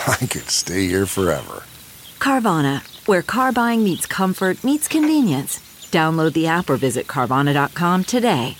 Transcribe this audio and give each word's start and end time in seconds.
I 0.06 0.26
could 0.26 0.48
stay 0.48 0.86
here 0.86 1.06
forever. 1.06 1.64
Carvana, 2.18 2.82
where 3.06 3.22
car 3.22 3.52
buying 3.52 3.84
meets 3.84 4.06
comfort, 4.06 4.62
meets 4.64 4.88
convenience. 4.88 5.58
Download 5.90 6.32
the 6.32 6.46
app 6.46 6.70
or 6.70 6.76
visit 6.76 7.06
Carvana.com 7.06 8.04
today. 8.04 8.56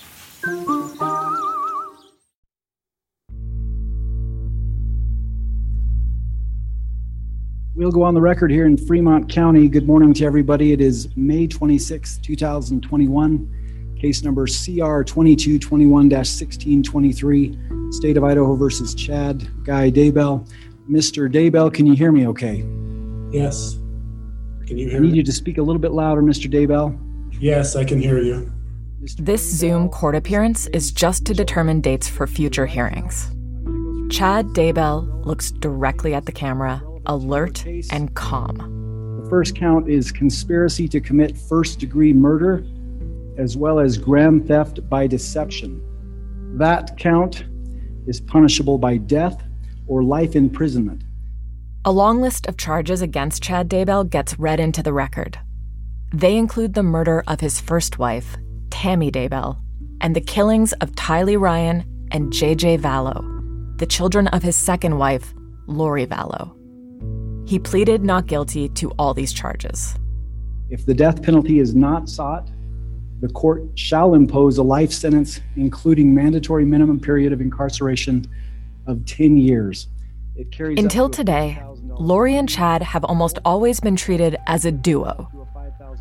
We'll 7.74 7.92
go 7.92 8.02
on 8.02 8.12
the 8.12 8.20
record 8.20 8.50
here 8.50 8.66
in 8.66 8.76
Fremont 8.76 9.30
County. 9.30 9.68
Good 9.68 9.86
morning 9.86 10.12
to 10.14 10.26
everybody. 10.26 10.72
It 10.72 10.82
is 10.82 11.08
May 11.16 11.46
26, 11.46 12.18
2021. 12.18 13.96
Case 13.98 14.22
number 14.22 14.46
CR 14.46 15.02
2221 15.02 16.08
1623, 16.08 17.58
State 17.92 18.16
of 18.16 18.24
Idaho 18.24 18.54
versus 18.54 18.94
Chad 18.94 19.48
Guy 19.64 19.90
Daybell. 19.90 20.46
Mr. 20.88 21.32
Daybell, 21.32 21.72
can 21.72 21.86
you 21.86 21.94
hear 21.94 22.12
me 22.12 22.26
okay? 22.28 22.64
Yes. 23.30 23.74
Can 24.66 24.78
you 24.78 24.88
hear 24.88 25.00
me? 25.00 25.08
I 25.08 25.10
need 25.10 25.12
me? 25.12 25.16
you 25.18 25.22
to 25.24 25.32
speak 25.32 25.58
a 25.58 25.62
little 25.62 25.80
bit 25.80 25.92
louder, 25.92 26.22
Mr. 26.22 26.50
Daybell. 26.50 26.98
Yes, 27.40 27.76
I 27.76 27.84
can 27.84 28.00
hear 28.00 28.18
you. 28.18 28.52
This 29.18 29.42
Zoom 29.42 29.88
court 29.88 30.14
appearance 30.14 30.66
is 30.68 30.92
just 30.92 31.24
to 31.26 31.34
determine 31.34 31.80
dates 31.80 32.08
for 32.08 32.26
future 32.26 32.66
hearings. 32.66 33.30
Chad 34.10 34.46
Daybell 34.48 35.24
looks 35.24 35.52
directly 35.52 36.12
at 36.14 36.26
the 36.26 36.32
camera, 36.32 36.82
alert 37.06 37.64
and 37.90 38.14
calm. 38.14 39.22
The 39.22 39.30
first 39.30 39.56
count 39.56 39.88
is 39.88 40.12
conspiracy 40.12 40.88
to 40.88 41.00
commit 41.00 41.38
first 41.38 41.78
degree 41.78 42.12
murder, 42.12 42.64
as 43.38 43.56
well 43.56 43.78
as 43.78 43.96
grand 43.96 44.46
theft 44.48 44.86
by 44.90 45.06
deception. 45.06 45.80
That 46.58 46.98
count 46.98 47.44
is 48.06 48.20
punishable 48.20 48.76
by 48.76 48.96
death 48.96 49.42
or 49.90 50.04
life 50.04 50.36
imprisonment. 50.36 51.02
A 51.84 51.90
long 51.90 52.20
list 52.22 52.46
of 52.46 52.56
charges 52.56 53.02
against 53.02 53.42
Chad 53.42 53.68
Daybell 53.68 54.08
gets 54.08 54.38
read 54.38 54.60
into 54.60 54.84
the 54.84 54.92
record. 54.92 55.38
They 56.14 56.36
include 56.36 56.74
the 56.74 56.84
murder 56.84 57.24
of 57.26 57.40
his 57.40 57.60
first 57.60 57.98
wife, 57.98 58.36
Tammy 58.70 59.10
Daybell, 59.10 59.58
and 60.00 60.14
the 60.14 60.20
killings 60.20 60.72
of 60.74 60.92
Tylee 60.92 61.40
Ryan 61.40 61.84
and 62.12 62.32
JJ 62.32 62.78
Vallow, 62.80 63.78
the 63.78 63.86
children 63.86 64.28
of 64.28 64.44
his 64.44 64.54
second 64.54 64.96
wife, 64.96 65.34
Lori 65.66 66.06
Vallow. 66.06 66.56
He 67.48 67.58
pleaded 67.58 68.04
not 68.04 68.26
guilty 68.26 68.68
to 68.68 68.90
all 68.92 69.12
these 69.12 69.32
charges. 69.32 69.96
If 70.68 70.86
the 70.86 70.94
death 70.94 71.20
penalty 71.20 71.58
is 71.58 71.74
not 71.74 72.08
sought, 72.08 72.48
the 73.20 73.28
court 73.28 73.62
shall 73.74 74.14
impose 74.14 74.58
a 74.58 74.62
life 74.62 74.92
sentence, 74.92 75.40
including 75.56 76.14
mandatory 76.14 76.64
minimum 76.64 77.00
period 77.00 77.32
of 77.32 77.40
incarceration 77.40 78.24
of 78.90 79.06
10 79.06 79.36
years. 79.36 79.88
It 80.36 80.50
carries 80.50 80.78
Until 80.78 81.08
to 81.08 81.16
today, 81.16 81.58
$5,000 81.62 82.00
Lori 82.00 82.36
and 82.36 82.48
Chad 82.48 82.82
have 82.82 83.04
almost 83.04 83.38
always 83.44 83.80
been 83.80 83.96
treated 83.96 84.36
as 84.46 84.64
a 84.64 84.72
duo. 84.72 85.28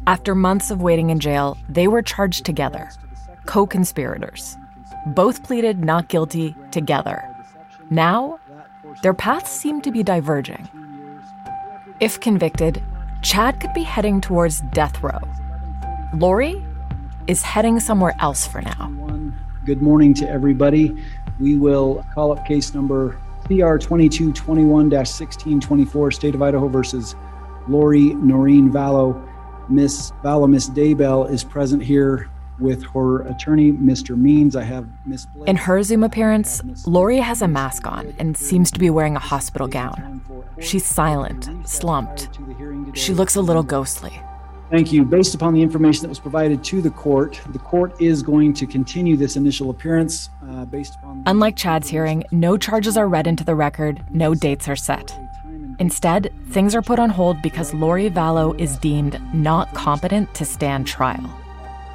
After 0.08 0.34
months 0.34 0.72
of 0.72 0.82
waiting 0.82 1.10
in 1.10 1.20
jail, 1.20 1.58
they 1.70 1.88
were 1.88 2.02
charged 2.02 2.46
together, 2.46 2.90
co 3.46 3.66
conspirators. 3.66 4.58
Both 5.08 5.44
pleaded 5.44 5.84
not 5.84 6.10
guilty 6.10 6.56
together. 6.72 7.24
Now, 7.90 8.40
their 9.04 9.14
paths 9.14 9.52
seem 9.52 9.82
to 9.82 9.92
be 9.92 10.04
diverging. 10.04 10.68
If 12.00 12.20
convicted, 12.20 12.82
Chad 13.22 13.60
could 13.60 13.74
be 13.74 13.84
heading 13.84 14.22
towards 14.22 14.62
death 14.72 15.02
row. 15.04 15.20
Lori 16.16 16.64
is 17.28 17.42
heading 17.42 17.80
somewhere 17.80 18.16
else 18.20 18.48
for 18.48 18.62
now. 18.62 18.92
Good 19.66 19.82
morning 19.82 20.14
to 20.16 20.30
everybody. 20.30 20.98
We 21.40 21.56
will 21.56 22.06
call 22.14 22.32
up 22.32 22.46
case 22.46 22.74
number 22.74 23.18
CR 23.48 23.78
2221 23.78 24.90
1624, 24.90 26.12
State 26.12 26.36
of 26.36 26.42
Idaho 26.42 26.68
versus 26.68 27.16
Lori 27.68 28.14
Noreen 28.16 28.72
Vallow. 28.72 29.26
Miss 29.70 30.12
Vallow, 30.24 30.50
Miss 30.50 30.70
Daybell 30.70 31.30
is 31.30 31.44
present 31.44 31.84
here 31.84 32.30
with 32.60 32.84
her 32.94 33.22
attorney, 33.22 33.72
Mr. 33.72 34.18
Means. 34.18 34.56
I 34.56 34.64
have 34.64 34.88
Miss 35.06 35.28
In 35.48 35.56
her 35.56 35.82
Zoom 35.84 36.04
appearance, 36.04 36.62
Lori 36.86 37.18
has 37.18 37.42
a 37.42 37.48
mask 37.48 37.88
on 37.88 38.14
and 38.20 38.36
seems 38.36 38.70
to 38.72 38.80
be 38.80 38.90
wearing 38.90 39.16
a 39.16 39.20
hospital 39.20 39.68
gown. 39.68 40.22
She's 40.60 40.86
silent, 40.86 41.50
slumped. 41.68 42.30
She 42.94 43.14
looks 43.14 43.36
a 43.36 43.42
little 43.42 43.64
ghostly. 43.64 44.20
Thank 44.69 44.94
you. 44.94 45.03
Based 45.03 45.34
upon 45.34 45.53
the 45.56 45.62
information 45.62 46.03
that 46.03 46.09
was 46.09 46.19
provided 46.19 46.63
to 46.66 46.81
the 46.81 46.91
court, 46.91 47.41
the 47.50 47.59
court 47.59 48.00
is 48.00 48.22
going 48.22 48.53
to 48.53 48.68
continue 48.68 49.18
this 49.18 49.35
initial 49.35 49.72
appearance 49.72 50.30
uh, 50.47 50.66
based 50.66 50.96
upon. 50.96 51.24
Unlike 51.25 51.56
Chad's 51.56 51.90
hearing, 51.90 52.24
no 52.31 52.56
charges 52.56 52.96
are 52.96 53.08
read 53.08 53.25
into 53.25 53.44
the 53.44 53.56
record, 53.56 54.03
no 54.12 54.35
dates 54.35 54.68
are 54.68 54.75
set. 54.75 55.18
Instead, 55.79 56.31
things 56.50 56.75
are 56.75 56.81
put 56.81 57.00
on 57.00 57.09
hold 57.09 57.41
because 57.41 57.74
Lori 57.74 58.09
Vallow 58.09 58.59
is 58.59 58.78
deemed 58.78 59.19
not 59.34 59.74
competent 59.74 60.31
to 60.35 60.46
stand 60.46 60.85
trial. 60.85 61.34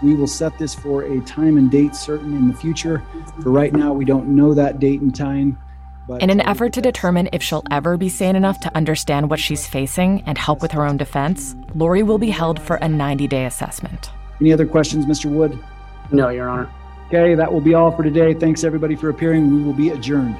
We 0.03 0.15
will 0.15 0.27
set 0.27 0.59
this 0.59 0.75
for 0.75 1.03
a 1.03 1.21
time 1.21 1.57
and 1.59 1.71
date 1.71 1.95
certain 1.95 2.35
in 2.35 2.49
the 2.49 2.55
future. 2.55 3.03
For 3.43 3.51
right 3.51 3.73
now, 3.73 3.93
we 3.93 4.05
don't 4.05 4.29
know 4.29 4.53
that 4.55 4.81
date 4.81 5.01
and 5.01 5.15
time. 5.15 5.59
But 6.07 6.23
In 6.23 6.29
an 6.29 6.43
effort 6.43 6.73
to 6.75 6.83
determine 6.83 7.31
if 7.33 7.43
she'll 7.43 7.65
ever 7.71 7.97
be 7.97 8.11
sane 8.11 8.37
enough 8.37 8.61
to 8.61 8.77
understand 8.77 9.31
what 9.31 9.41
she's 9.41 9.67
facing 9.67 10.23
and 10.27 10.37
help 10.37 10.61
with 10.61 10.73
her 10.73 10.85
own 10.85 10.99
defense, 10.99 11.57
Lori 11.75 12.03
will 12.03 12.19
be 12.19 12.31
held 12.31 12.61
for 12.61 12.77
a 12.77 12.89
90 12.89 13.27
day 13.27 13.47
assessment. 13.47 14.11
Any 14.41 14.53
other 14.53 14.67
questions, 14.67 15.07
Mr. 15.07 15.31
Wood? 15.31 15.59
No, 16.13 16.29
Your 16.29 16.49
Honor. 16.49 16.71
Okay, 17.07 17.35
that 17.35 17.51
will 17.51 17.61
be 17.61 17.75
all 17.75 17.91
for 17.91 18.03
today. 18.03 18.35
Thanks 18.35 18.65
everybody 18.65 18.97
for 18.97 19.09
appearing. 19.09 19.51
We 19.55 19.63
will 19.63 19.73
be 19.73 19.91
adjourned. 19.91 20.37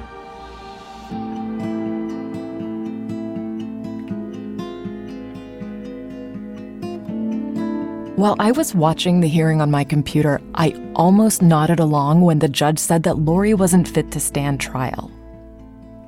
While 8.17 8.35
I 8.39 8.51
was 8.51 8.73
watching 8.73 9.19
the 9.19 9.27
hearing 9.27 9.61
on 9.61 9.69
my 9.69 9.83
computer, 9.83 10.39
I 10.53 10.73
almost 10.95 11.41
nodded 11.41 11.79
along 11.79 12.21
when 12.21 12.39
the 12.39 12.47
judge 12.47 12.79
said 12.79 13.03
that 13.03 13.19
Lori 13.19 13.53
wasn't 13.53 13.87
fit 13.87 14.11
to 14.11 14.19
stand 14.19 14.61
trial. 14.61 15.11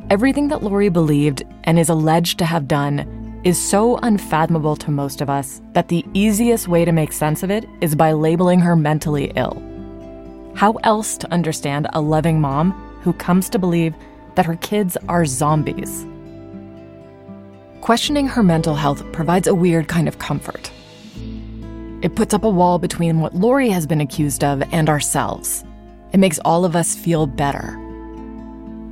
Everything 0.09 0.47
that 0.47 0.63
Lori 0.63 0.87
believed 0.87 1.43
and 1.65 1.77
is 1.77 1.89
alleged 1.89 2.39
to 2.39 2.45
have 2.45 2.65
done 2.65 3.41
is 3.43 3.61
so 3.61 3.97
unfathomable 4.03 4.77
to 4.77 4.89
most 4.89 5.19
of 5.19 5.29
us 5.29 5.61
that 5.73 5.89
the 5.89 6.05
easiest 6.13 6.69
way 6.69 6.85
to 6.85 6.93
make 6.93 7.11
sense 7.11 7.43
of 7.43 7.51
it 7.51 7.65
is 7.81 7.93
by 7.93 8.13
labeling 8.13 8.61
her 8.61 8.77
mentally 8.77 9.33
ill. 9.35 9.61
How 10.55 10.73
else 10.85 11.17
to 11.17 11.31
understand 11.33 11.87
a 11.91 11.99
loving 11.99 12.39
mom 12.39 12.71
who 13.01 13.11
comes 13.11 13.49
to 13.49 13.59
believe 13.59 13.93
that 14.35 14.45
her 14.45 14.55
kids 14.55 14.95
are 15.09 15.25
zombies? 15.25 16.07
Questioning 17.81 18.27
her 18.27 18.43
mental 18.43 18.75
health 18.75 19.03
provides 19.11 19.47
a 19.47 19.55
weird 19.55 19.89
kind 19.89 20.07
of 20.07 20.19
comfort. 20.19 20.71
It 22.01 22.15
puts 22.15 22.33
up 22.33 22.45
a 22.45 22.49
wall 22.49 22.79
between 22.79 23.19
what 23.19 23.35
Lori 23.35 23.67
has 23.71 23.85
been 23.85 23.99
accused 23.99 24.45
of 24.45 24.63
and 24.71 24.87
ourselves. 24.87 25.65
It 26.13 26.17
makes 26.17 26.39
all 26.45 26.63
of 26.63 26.77
us 26.77 26.95
feel 26.95 27.27
better. 27.27 27.77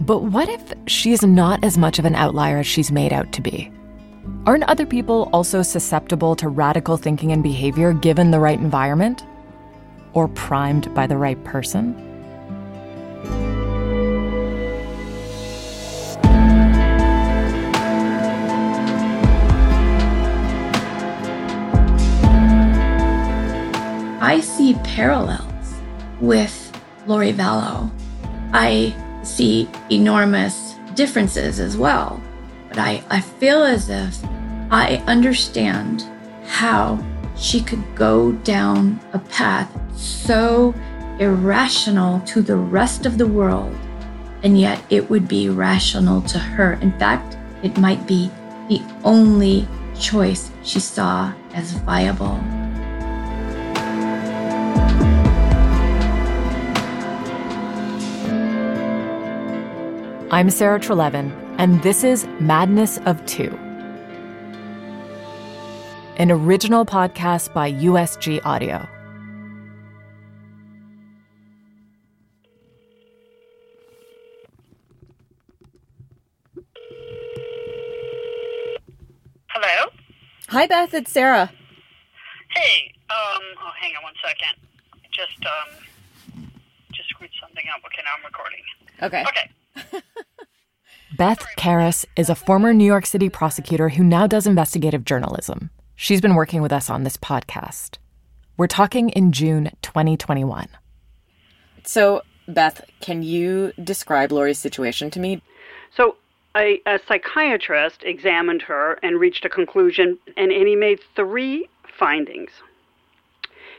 But 0.01 0.24
what 0.24 0.50
if 0.50 0.74
she's 0.88 1.24
not 1.24 1.63
as 1.63 1.77
much 1.77 2.00
of 2.00 2.06
an 2.06 2.15
outlier 2.15 2.59
as 2.59 2.68
she's 2.68 2.92
made 2.92 3.13
out 3.13 3.31
to 3.33 3.42
be? 3.42 3.71
Aren't 4.45 4.63
other 4.65 4.86
people 4.86 5.30
also 5.33 5.62
susceptible 5.62 6.36
to 6.36 6.50
radical 6.50 6.97
thinking 6.97 7.31
and 7.31 7.42
behavior 7.42 7.94
given 7.94 8.31
the 8.31 8.39
right 8.39 8.59
environment? 8.59 9.25
Or 10.13 10.27
primed 10.27 10.94
by 10.94 11.07
the 11.07 11.18
right 11.18 11.42
person? 11.44 11.95
I 24.21 24.41
see 24.41 24.74
parallels 24.83 25.74
with 26.19 26.71
Lori 27.07 27.31
Vallow. 27.31 27.89
I 28.53 28.94
see 29.27 29.69
enormous 29.89 30.75
differences 30.94 31.60
as 31.60 31.77
well. 31.77 32.22
But 32.69 32.80
I, 32.80 33.04
I 33.10 33.22
feel 33.22 33.63
as 33.63 33.89
if 33.89 34.24
I 34.72 35.04
understand 35.07 36.06
how 36.45 37.04
she 37.36 37.62
could 37.62 37.83
go 37.95 38.31
down 38.31 39.00
a 39.13 39.19
path 39.19 39.69
so 39.98 40.74
irrational 41.19 42.19
to 42.22 42.42
the 42.42 42.56
rest 42.56 43.06
of 43.06 43.18
the 43.18 43.27
world, 43.27 43.75
and 44.44 44.60
yet 44.60 44.81
it 44.89 45.10
would 45.10 45.27
be 45.27 45.50
rational 45.50 46.22
to 46.22 46.39
her. 46.39 46.74
In 46.81 46.98
fact, 47.00 47.38
it 47.63 47.77
might 47.77 48.06
be 48.07 48.30
the 48.69 48.81
only 49.04 49.68
choice 50.00 50.51
she 50.63 50.80
saw 50.80 51.33
as 51.54 51.72
viable. 51.72 52.39
I'm 60.36 60.50
Sarah 60.50 60.82
Treleaven, 60.82 61.32
and 61.58 61.82
this 61.82 62.04
is 62.04 62.28
Madness 62.42 62.98
of 63.06 63.26
Two, 63.26 63.58
an 66.18 66.30
original 66.30 66.86
podcast 66.86 67.54
by 67.54 67.72
USG 67.72 68.46
Audio. 68.46 68.86
Hello? 79.48 79.90
Hi, 80.50 80.68
Beth. 80.68 80.94
It's 80.94 81.14
Sarah. 81.14 81.50
Hey, 82.50 82.94
um, 83.10 83.42
oh, 83.62 83.72
hang 83.80 83.94
on 83.96 84.04
one 84.04 84.14
second. 84.22 84.68
Just, 85.14 85.46
um, 85.46 86.44
just 86.92 87.08
screwed 87.08 87.32
something 87.40 87.64
up. 87.74 87.82
Okay, 87.86 88.02
now 88.04 88.12
I'm 88.20 88.26
recording. 88.26 88.60
Okay. 89.02 89.24
Okay. 89.30 89.55
Beth 91.17 91.45
Karas 91.56 92.06
is 92.17 92.29
a 92.29 92.35
former 92.35 92.73
New 92.73 92.83
York 92.83 93.06
City 93.06 93.29
prosecutor 93.29 93.88
who 93.88 94.03
now 94.03 94.27
does 94.27 94.45
investigative 94.45 95.06
journalism. 95.06 95.69
She's 95.95 96.19
been 96.19 96.35
working 96.35 96.62
with 96.62 96.73
us 96.73 96.89
on 96.89 97.03
this 97.03 97.15
podcast. 97.15 98.00
We're 98.57 98.67
talking 98.67 99.12
in 99.12 99.31
June 99.31 99.71
2021. 99.81 100.67
So, 101.85 102.21
Beth, 102.50 102.83
can 103.00 103.23
you 103.23 103.71
describe 103.81 104.33
Lori's 104.33 104.59
situation 104.59 105.09
to 105.12 105.21
me? 105.21 105.41
So, 105.95 106.17
a, 106.53 106.81
a 106.85 107.00
psychiatrist 107.07 108.03
examined 108.03 108.63
her 108.63 109.00
and 109.01 109.17
reached 109.17 109.45
a 109.45 109.50
conclusion, 109.50 110.17
and, 110.35 110.51
and 110.51 110.67
he 110.67 110.75
made 110.75 111.00
three 111.15 111.69
findings. 111.97 112.51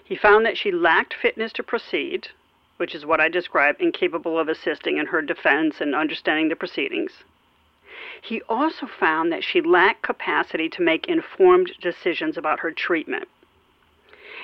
He 0.02 0.16
found 0.16 0.46
that 0.46 0.56
she 0.56 0.70
lacked 0.70 1.12
fitness 1.20 1.52
to 1.54 1.62
proceed, 1.62 2.28
which 2.76 2.94
is 2.94 3.06
what 3.06 3.20
I 3.20 3.28
described, 3.28 3.80
incapable 3.80 4.38
of 4.38 4.48
assisting 4.48 4.98
in 4.98 5.06
her 5.06 5.22
defense 5.22 5.80
and 5.80 5.94
understanding 5.94 6.48
the 6.48 6.56
proceedings. 6.56 7.12
He 8.22 8.42
also 8.42 8.86
found 8.86 9.32
that 9.32 9.44
she 9.44 9.60
lacked 9.60 10.02
capacity 10.02 10.68
to 10.70 10.82
make 10.82 11.06
informed 11.06 11.72
decisions 11.80 12.36
about 12.36 12.60
her 12.60 12.70
treatment. 12.70 13.28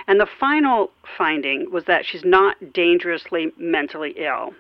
And 0.07 0.21
the 0.21 0.27
final 0.27 0.91
finding 1.17 1.71
was 1.71 1.85
that 1.85 2.05
she's 2.05 2.25
not 2.25 2.73
dangerously 2.73 3.53
mentally 3.57 4.15
ill. 4.17 4.55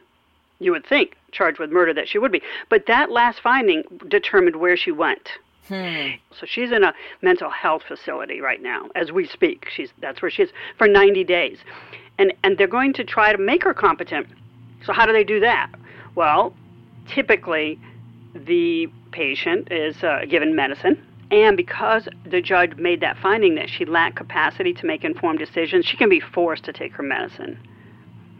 You 0.59 0.73
would 0.73 0.87
think, 0.87 1.17
charged 1.33 1.59
with 1.59 1.73
murder, 1.73 1.93
that 1.95 2.09
she 2.09 2.19
would 2.19 2.33
be. 2.33 2.43
But 2.69 2.87
that 2.87 3.11
last 3.11 3.41
finding 3.41 3.83
determined 4.09 4.57
where 4.57 4.77
she 4.77 4.93
went. 4.93 5.29
Hmm. 5.69 6.11
So 6.39 6.47
she's 6.47 6.73
in 6.73 6.85
a 6.85 6.95
mental 7.23 7.51
health 7.51 7.83
facility 7.87 8.41
right 8.41 8.63
now, 8.63 8.89
as 8.95 9.13
we 9.13 9.27
speak. 9.27 9.69
She's 9.75 9.93
that's 10.01 10.21
where 10.21 10.31
she 10.31 10.43
is 10.43 10.53
for 10.77 10.89
90 10.89 11.25
days, 11.25 11.59
and 12.19 12.33
and 12.43 12.59
they're 12.59 12.67
going 12.67 12.93
to 12.95 13.05
try 13.05 13.33
to 13.33 13.39
make 13.39 13.63
her 13.65 13.75
competent. 13.75 14.27
So 14.85 14.93
how 14.93 15.07
do 15.07 15.13
they 15.13 15.25
do 15.25 15.41
that? 15.41 15.71
Well, 16.15 16.55
typically, 17.09 17.79
the 18.35 18.89
patient 19.13 19.71
is 19.71 20.03
uh, 20.03 20.25
given 20.29 20.55
medicine, 20.55 21.01
and 21.31 21.57
because 21.57 22.09
the 22.25 22.41
judge 22.41 22.77
made 22.77 23.01
that 23.01 23.17
finding 23.19 23.55
that 23.57 23.69
she 23.69 23.85
lacked 23.85 24.17
capacity 24.17 24.73
to 24.75 24.87
make 24.87 25.05
informed 25.05 25.39
decisions, 25.39 25.87
she 25.87 25.97
can 25.97 26.09
be 26.09 26.21
forced 26.21 26.65
to 26.65 26.73
take 26.73 26.93
her 26.93 27.03
medicine. 27.03 27.59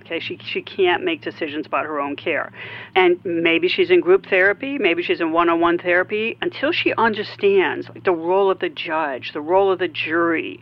Okay, 0.01 0.19
she 0.19 0.37
she 0.39 0.63
can't 0.63 1.05
make 1.05 1.23
decisions 1.23 1.65
about 1.65 1.87
her 1.87 2.01
own 2.01 2.17
care, 2.17 2.53
and 2.97 3.21
maybe 3.25 3.69
she's 3.69 3.89
in 3.91 4.01
group 4.01 4.27
therapy, 4.27 4.77
maybe 4.77 5.03
she's 5.03 5.21
in 5.21 5.31
one-on-one 5.33 5.79
therapy 5.79 6.37
until 6.43 6.73
she 6.73 6.93
understands 6.95 7.89
like, 7.89 8.03
the 8.03 8.13
role 8.13 8.51
of 8.51 8.59
the 8.59 8.69
judge, 8.69 9.33
the 9.33 9.41
role 9.41 9.71
of 9.71 9.79
the 9.79 9.89
jury, 9.89 10.61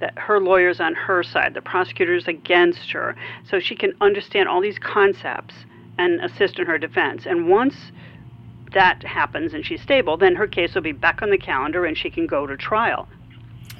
that 0.00 0.16
her 0.18 0.40
lawyer's 0.40 0.80
on 0.80 0.94
her 0.94 1.22
side, 1.22 1.54
the 1.54 1.60
prosecutor's 1.60 2.28
against 2.28 2.90
her, 2.92 3.16
so 3.48 3.58
she 3.58 3.74
can 3.74 3.92
understand 4.00 4.48
all 4.48 4.60
these 4.60 4.78
concepts 4.78 5.54
and 5.98 6.20
assist 6.20 6.58
in 6.58 6.66
her 6.66 6.78
defense. 6.78 7.26
And 7.26 7.48
once 7.48 7.74
that 8.72 9.02
happens 9.02 9.54
and 9.54 9.64
she's 9.64 9.82
stable, 9.82 10.16
then 10.16 10.36
her 10.36 10.46
case 10.46 10.74
will 10.74 10.82
be 10.82 10.92
back 10.92 11.22
on 11.22 11.30
the 11.30 11.38
calendar 11.38 11.84
and 11.84 11.96
she 11.96 12.10
can 12.10 12.26
go 12.26 12.46
to 12.46 12.56
trial. 12.56 13.08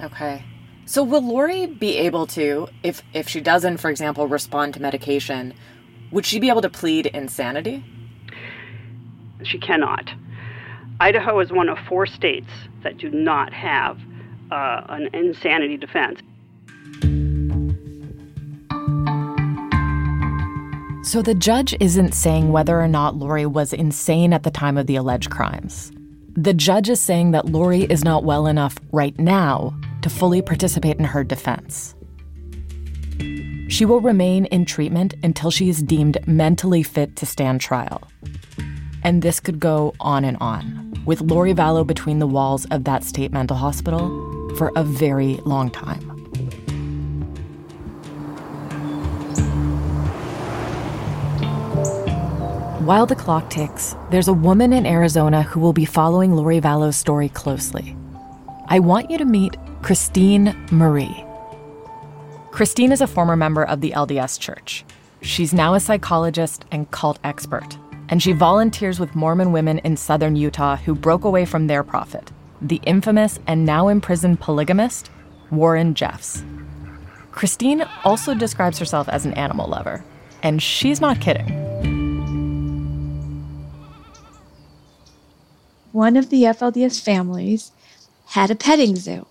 Okay. 0.00 0.44
So 0.86 1.02
will 1.02 1.22
Lori 1.22 1.66
be 1.66 1.96
able 1.98 2.26
to, 2.28 2.68
if 2.82 3.02
if 3.12 3.28
she 3.28 3.40
doesn't, 3.40 3.76
for 3.76 3.90
example, 3.90 4.26
respond 4.26 4.74
to 4.74 4.80
medication, 4.80 5.52
would 6.10 6.24
she 6.24 6.40
be 6.40 6.48
able 6.48 6.62
to 6.62 6.70
plead 6.70 7.06
insanity? 7.06 7.84
She 9.42 9.58
cannot. 9.58 10.10
Idaho 10.98 11.38
is 11.40 11.52
one 11.52 11.68
of 11.68 11.78
four 11.88 12.06
states 12.06 12.50
that 12.82 12.96
do 12.96 13.10
not 13.10 13.52
have 13.52 14.00
uh, 14.50 14.82
an 14.88 15.08
insanity 15.12 15.76
defense. 15.76 16.20
So 21.08 21.22
the 21.22 21.34
judge 21.34 21.74
isn't 21.80 22.12
saying 22.12 22.52
whether 22.52 22.78
or 22.78 22.86
not 22.86 23.16
Lori 23.16 23.46
was 23.46 23.72
insane 23.72 24.34
at 24.34 24.42
the 24.42 24.50
time 24.50 24.76
of 24.76 24.86
the 24.86 24.96
alleged 24.96 25.30
crimes. 25.30 25.90
The 26.36 26.52
judge 26.52 26.90
is 26.90 27.00
saying 27.00 27.30
that 27.30 27.46
Lori 27.46 27.84
is 27.84 28.04
not 28.04 28.24
well 28.24 28.46
enough 28.46 28.76
right 28.92 29.18
now 29.18 29.74
to 30.02 30.10
fully 30.10 30.42
participate 30.42 30.98
in 30.98 31.06
her 31.06 31.24
defense. 31.24 31.94
She 33.68 33.86
will 33.86 34.02
remain 34.02 34.44
in 34.46 34.66
treatment 34.66 35.14
until 35.22 35.50
she 35.50 35.70
is 35.70 35.82
deemed 35.82 36.18
mentally 36.26 36.82
fit 36.82 37.16
to 37.16 37.24
stand 37.24 37.62
trial. 37.62 38.02
And 39.02 39.22
this 39.22 39.40
could 39.40 39.60
go 39.60 39.94
on 40.00 40.26
and 40.26 40.36
on, 40.42 40.92
with 41.06 41.22
Lori 41.22 41.54
Vallow 41.54 41.86
between 41.86 42.18
the 42.18 42.26
walls 42.26 42.66
of 42.66 42.84
that 42.84 43.02
state 43.02 43.32
mental 43.32 43.56
hospital 43.56 44.37
for 44.56 44.72
a 44.76 44.84
very 44.84 45.40
long 45.44 45.70
time. 45.70 46.18
While 52.88 53.04
the 53.04 53.16
clock 53.16 53.50
ticks, 53.50 53.94
there's 54.10 54.28
a 54.28 54.32
woman 54.32 54.72
in 54.72 54.86
Arizona 54.86 55.42
who 55.42 55.60
will 55.60 55.74
be 55.74 55.84
following 55.84 56.34
Lori 56.34 56.58
Vallow's 56.58 56.96
story 56.96 57.28
closely. 57.28 57.94
I 58.68 58.78
want 58.78 59.10
you 59.10 59.18
to 59.18 59.26
meet 59.26 59.58
Christine 59.82 60.56
Marie. 60.70 61.24
Christine 62.50 62.90
is 62.90 63.02
a 63.02 63.06
former 63.06 63.36
member 63.36 63.62
of 63.62 63.82
the 63.82 63.90
LDS 63.90 64.40
Church. 64.40 64.86
She's 65.20 65.52
now 65.52 65.74
a 65.74 65.80
psychologist 65.80 66.64
and 66.72 66.90
cult 66.90 67.18
expert, 67.24 67.76
and 68.08 68.22
she 68.22 68.32
volunteers 68.32 68.98
with 68.98 69.14
Mormon 69.14 69.52
women 69.52 69.80
in 69.80 69.96
southern 69.96 70.34
Utah 70.34 70.76
who 70.76 70.94
broke 70.94 71.24
away 71.24 71.44
from 71.44 71.66
their 71.66 71.84
prophet, 71.84 72.32
the 72.60 72.80
infamous 72.84 73.38
and 73.46 73.64
now 73.64 73.88
imprisoned 73.88 74.40
polygamist 74.40 75.10
Warren 75.50 75.94
Jeffs. 75.94 76.42
Christine 77.30 77.84
also 78.04 78.34
describes 78.34 78.78
herself 78.78 79.08
as 79.08 79.24
an 79.24 79.32
animal 79.34 79.68
lover, 79.68 80.04
and 80.42 80.62
she's 80.62 81.00
not 81.00 81.20
kidding. 81.20 81.46
One 85.92 86.16
of 86.16 86.30
the 86.30 86.42
FLDS 86.42 87.00
families 87.00 87.72
had 88.26 88.50
a 88.50 88.54
petting 88.54 88.96
zoo, 88.96 89.26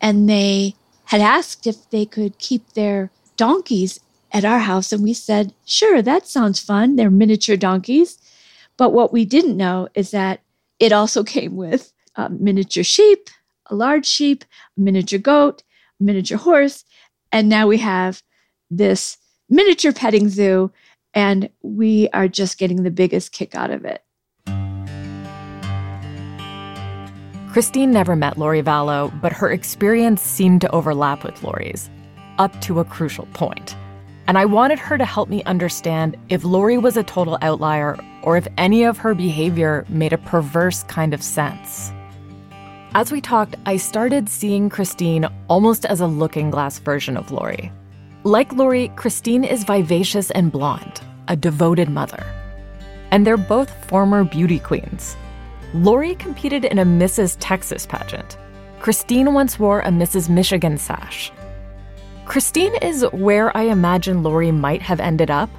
and 0.00 0.28
they 0.28 0.74
had 1.06 1.20
asked 1.20 1.66
if 1.66 1.88
they 1.90 2.06
could 2.06 2.38
keep 2.38 2.72
their 2.72 3.10
donkeys 3.36 4.00
at 4.32 4.44
our 4.44 4.58
house, 4.58 4.92
and 4.92 5.02
we 5.02 5.14
said, 5.14 5.54
sure, 5.64 6.02
that 6.02 6.26
sounds 6.26 6.58
fun. 6.58 6.96
They're 6.96 7.10
miniature 7.10 7.56
donkeys. 7.56 8.18
But 8.76 8.92
what 8.92 9.12
we 9.12 9.24
didn't 9.24 9.56
know 9.56 9.88
is 9.94 10.10
that 10.10 10.40
it 10.80 10.92
also 10.92 11.22
came 11.36 11.56
with 11.56 11.92
a 12.16 12.30
miniature 12.30 12.84
sheep, 12.84 13.30
a 13.66 13.74
large 13.74 14.06
sheep, 14.06 14.44
a 14.76 14.80
miniature 14.80 15.18
goat, 15.18 15.62
a 16.00 16.04
miniature 16.04 16.38
horse, 16.38 16.84
and 17.32 17.48
now 17.48 17.66
we 17.66 17.78
have 17.78 18.22
this 18.70 19.16
miniature 19.48 19.92
petting 19.92 20.28
zoo, 20.28 20.70
and 21.12 21.48
we 21.62 22.08
are 22.12 22.28
just 22.28 22.58
getting 22.58 22.82
the 22.82 22.90
biggest 22.90 23.32
kick 23.32 23.54
out 23.54 23.70
of 23.70 23.84
it. 23.84 24.02
Christine 27.52 27.92
never 27.92 28.16
met 28.16 28.36
Lori 28.36 28.62
Vallow, 28.62 29.12
but 29.20 29.32
her 29.32 29.48
experience 29.48 30.20
seemed 30.20 30.60
to 30.62 30.70
overlap 30.70 31.22
with 31.22 31.40
Lori's, 31.44 31.88
up 32.38 32.60
to 32.62 32.80
a 32.80 32.84
crucial 32.84 33.26
point. 33.26 33.76
And 34.26 34.38
I 34.38 34.44
wanted 34.44 34.78
her 34.80 34.98
to 34.98 35.04
help 35.04 35.28
me 35.28 35.44
understand 35.44 36.16
if 36.30 36.44
Lori 36.44 36.78
was 36.78 36.96
a 36.96 37.04
total 37.04 37.38
outlier 37.42 37.96
or 38.22 38.36
if 38.36 38.48
any 38.56 38.82
of 38.82 38.98
her 38.98 39.14
behavior 39.14 39.84
made 39.88 40.12
a 40.12 40.18
perverse 40.18 40.82
kind 40.84 41.14
of 41.14 41.22
sense. 41.22 41.92
As 42.96 43.10
we 43.10 43.20
talked, 43.20 43.56
I 43.66 43.76
started 43.76 44.28
seeing 44.28 44.70
Christine 44.70 45.26
almost 45.48 45.84
as 45.84 46.00
a 46.00 46.06
looking 46.06 46.48
glass 46.48 46.78
version 46.78 47.16
of 47.16 47.32
Lori. 47.32 47.72
Like 48.22 48.52
Lori, 48.52 48.86
Christine 48.94 49.42
is 49.42 49.64
vivacious 49.64 50.30
and 50.30 50.52
blonde, 50.52 51.00
a 51.26 51.34
devoted 51.34 51.88
mother. 51.88 52.24
And 53.10 53.26
they're 53.26 53.36
both 53.36 53.84
former 53.86 54.22
beauty 54.22 54.60
queens. 54.60 55.16
Lori 55.74 56.14
competed 56.14 56.64
in 56.64 56.78
a 56.78 56.84
Mrs. 56.84 57.36
Texas 57.40 57.84
pageant. 57.84 58.38
Christine 58.78 59.34
once 59.34 59.58
wore 59.58 59.80
a 59.80 59.88
Mrs. 59.88 60.28
Michigan 60.28 60.78
sash. 60.78 61.32
Christine 62.26 62.76
is 62.76 63.04
where 63.10 63.54
I 63.56 63.62
imagine 63.62 64.22
Lori 64.22 64.52
might 64.52 64.82
have 64.82 65.00
ended 65.00 65.32
up 65.32 65.50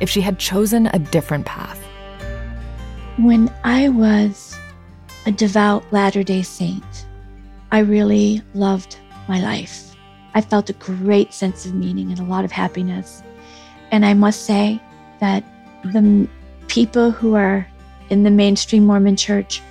if 0.00 0.10
she 0.10 0.20
had 0.20 0.36
chosen 0.36 0.88
a 0.88 0.98
different 0.98 1.46
path. 1.46 1.80
When 3.18 3.54
I 3.62 3.88
was 3.88 4.51
a 5.26 5.32
devout 5.32 5.84
Latter 5.92 6.22
day 6.22 6.42
Saint, 6.42 7.06
I 7.70 7.80
really 7.80 8.42
loved 8.54 8.98
my 9.28 9.40
life. 9.40 9.94
I 10.34 10.40
felt 10.40 10.70
a 10.70 10.74
great 10.74 11.32
sense 11.32 11.66
of 11.66 11.74
meaning 11.74 12.10
and 12.10 12.18
a 12.18 12.24
lot 12.24 12.44
of 12.44 12.52
happiness. 12.52 13.22
And 13.90 14.04
I 14.04 14.14
must 14.14 14.46
say 14.46 14.80
that 15.20 15.44
the 15.84 16.28
people 16.68 17.10
who 17.10 17.34
are 17.34 17.66
in 18.10 18.22
the 18.22 18.30
mainstream 18.30 18.86
Mormon 18.86 19.16
church, 19.16 19.62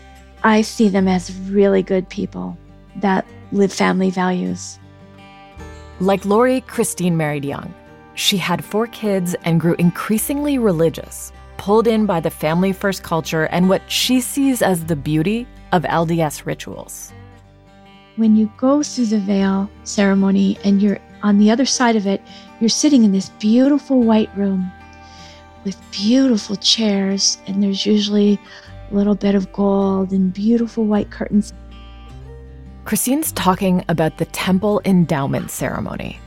I 0.43 0.61
see 0.61 0.87
them 0.87 1.07
as 1.07 1.35
really 1.49 1.83
good 1.83 2.07
people 2.09 2.57
that 2.97 3.25
live 3.51 3.73
family 3.73 4.09
values. 4.09 4.79
Like 5.99 6.25
Lori, 6.25 6.61
Christine 6.61 7.17
married 7.17 7.45
young. 7.45 7.73
She 8.15 8.37
had 8.37 8.63
four 8.63 8.87
kids 8.87 9.35
and 9.43 9.59
grew 9.59 9.75
increasingly 9.75 10.57
religious, 10.57 11.31
pulled 11.61 11.87
in 11.87 12.05
by 12.05 12.19
the 12.19 12.35
family 12.43 12.73
first 12.73 13.03
culture 13.03 13.45
and 13.45 13.69
what 13.69 13.81
she 13.89 14.19
sees 14.19 14.61
as 14.61 14.85
the 14.85 14.95
beauty 14.95 15.47
of 15.71 15.83
LDS 15.83 16.45
rituals 16.45 17.13
when 18.21 18.35
you 18.35 18.51
go 18.57 18.83
through 18.83 19.05
the 19.05 19.19
veil 19.19 19.69
ceremony 19.83 20.57
and 20.63 20.81
you're 20.81 20.99
on 21.23 21.37
the 21.37 21.49
other 21.51 21.65
side 21.65 21.95
of 21.95 22.05
it, 22.05 22.21
you're 22.59 22.69
sitting 22.69 23.03
in 23.03 23.11
this 23.11 23.29
beautiful 23.39 24.01
white 24.01 24.29
room 24.35 24.71
with 25.63 25.75
beautiful 25.91 26.55
chairs, 26.55 27.37
and 27.47 27.61
there's 27.61 27.85
usually 27.85 28.39
a 28.91 28.95
little 28.95 29.15
bit 29.15 29.35
of 29.35 29.51
gold 29.53 30.11
and 30.11 30.33
beautiful 30.33 30.85
white 30.85 31.11
curtains. 31.11 31.53
Christine's 32.85 33.31
talking 33.33 33.85
about 33.89 34.17
the 34.17 34.25
temple 34.25 34.81
endowment 34.85 35.51
ceremony. 35.51 36.19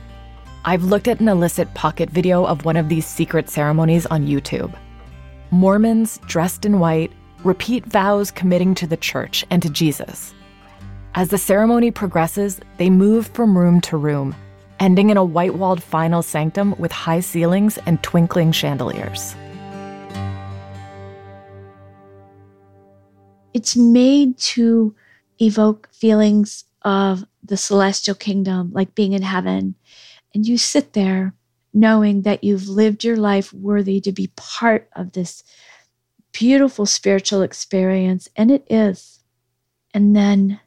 I've 0.63 0.83
looked 0.83 1.07
at 1.07 1.19
an 1.19 1.27
illicit 1.27 1.73
pocket 1.73 2.09
video 2.09 2.45
of 2.45 2.65
one 2.65 2.77
of 2.77 2.89
these 2.89 3.05
secret 3.05 3.49
ceremonies 3.49 4.05
on 4.07 4.25
YouTube. 4.25 4.73
Mormons 5.55 6.19
dressed 6.27 6.65
in 6.65 6.79
white 6.79 7.13
repeat 7.45 7.85
vows 7.85 8.29
committing 8.29 8.75
to 8.75 8.85
the 8.85 8.97
church 8.97 9.45
and 9.49 9.61
to 9.61 9.69
Jesus. 9.69 10.33
As 11.13 11.29
the 11.29 11.37
ceremony 11.37 11.91
progresses, 11.91 12.59
they 12.75 12.89
move 12.89 13.27
from 13.27 13.57
room 13.57 13.79
to 13.81 13.95
room, 13.95 14.35
ending 14.81 15.11
in 15.11 15.15
a 15.15 15.23
white 15.23 15.55
walled 15.55 15.81
final 15.81 16.21
sanctum 16.21 16.75
with 16.77 16.91
high 16.91 17.21
ceilings 17.21 17.77
and 17.85 18.03
twinkling 18.03 18.51
chandeliers. 18.51 19.33
It's 23.53 23.77
made 23.77 24.37
to 24.39 24.93
evoke 25.39 25.87
feelings 25.93 26.65
of 26.81 27.23
the 27.45 27.55
celestial 27.55 28.15
kingdom, 28.15 28.73
like 28.73 28.93
being 28.93 29.13
in 29.13 29.21
heaven. 29.21 29.75
And 30.33 30.45
you 30.45 30.57
sit 30.57 30.91
there 30.91 31.33
knowing 31.75 32.21
that 32.21 32.43
you've 32.43 32.69
lived 32.69 33.03
your 33.03 33.17
life 33.17 33.53
worthy 33.53 33.99
to 33.99 34.11
be 34.13 34.31
part 34.37 34.89
of 34.95 35.11
this 35.11 35.43
beautiful 36.31 36.85
spiritual 36.85 37.41
experience. 37.41 38.29
And 38.35 38.49
it 38.49 38.65
is. 38.69 39.19
And 39.93 40.15
then 40.15 40.59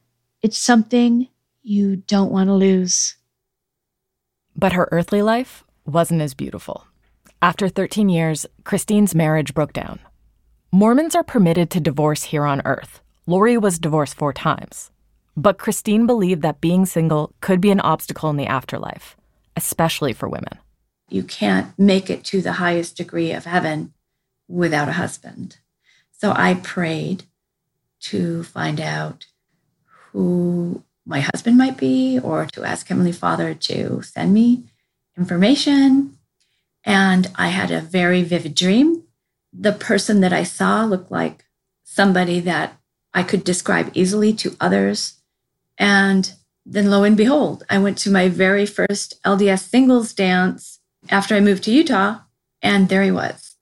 it's 0.42 0.58
something 0.58 1.28
you 1.62 1.96
don't 1.96 2.30
want 2.30 2.48
to 2.48 2.54
lose. 2.54 3.16
But 4.54 4.74
her 4.74 4.88
earthly 4.92 5.22
life 5.22 5.64
wasn't 5.86 6.20
as 6.20 6.34
beautiful. 6.34 6.86
After 7.40 7.68
13 7.68 8.08
years, 8.08 8.46
Christine's 8.64 9.14
marriage 9.14 9.54
broke 9.54 9.72
down. 9.72 10.00
Mormons 10.70 11.14
are 11.14 11.24
permitted 11.24 11.70
to 11.70 11.80
divorce 11.80 12.24
here 12.24 12.44
on 12.44 12.60
earth. 12.66 13.00
Lori 13.26 13.56
was 13.56 13.78
divorced 13.78 14.14
four 14.14 14.34
times. 14.34 14.90
But 15.36 15.58
Christine 15.58 16.06
believed 16.06 16.42
that 16.42 16.60
being 16.60 16.84
single 16.84 17.32
could 17.40 17.60
be 17.60 17.70
an 17.70 17.80
obstacle 17.80 18.28
in 18.28 18.36
the 18.36 18.46
afterlife, 18.46 19.16
especially 19.56 20.12
for 20.12 20.28
women. 20.28 20.58
You 21.08 21.22
can't 21.22 21.76
make 21.78 22.10
it 22.10 22.24
to 22.24 22.42
the 22.42 22.54
highest 22.54 22.96
degree 22.96 23.32
of 23.32 23.44
heaven 23.44 23.92
without 24.46 24.88
a 24.88 24.92
husband. 24.92 25.58
So 26.12 26.32
I 26.36 26.54
prayed 26.54 27.24
to 28.00 28.42
find 28.44 28.80
out 28.80 29.26
who 30.12 30.82
my 31.06 31.20
husband 31.20 31.56
might 31.56 31.76
be 31.76 32.18
or 32.18 32.46
to 32.52 32.64
ask 32.64 32.86
Heavenly 32.88 33.12
Father 33.12 33.54
to 33.54 34.02
send 34.02 34.34
me 34.34 34.64
information. 35.16 36.18
And 36.84 37.30
I 37.34 37.48
had 37.48 37.70
a 37.70 37.80
very 37.80 38.22
vivid 38.22 38.54
dream. 38.54 39.04
The 39.52 39.72
person 39.72 40.20
that 40.20 40.32
I 40.32 40.42
saw 40.42 40.84
looked 40.84 41.10
like 41.10 41.44
somebody 41.84 42.40
that 42.40 42.78
I 43.14 43.22
could 43.22 43.44
describe 43.44 43.90
easily 43.94 44.32
to 44.34 44.56
others. 44.60 45.14
And 45.78 46.32
then 46.66 46.90
lo 46.90 47.02
and 47.02 47.16
behold, 47.16 47.64
I 47.70 47.78
went 47.78 47.96
to 47.98 48.10
my 48.10 48.28
very 48.28 48.66
first 48.66 49.22
LDS 49.24 49.60
singles 49.60 50.12
dance 50.12 50.77
after 51.10 51.34
I 51.34 51.40
moved 51.40 51.64
to 51.64 51.70
Utah, 51.70 52.18
and 52.62 52.88
there 52.88 53.02
he 53.02 53.10
was. 53.10 53.56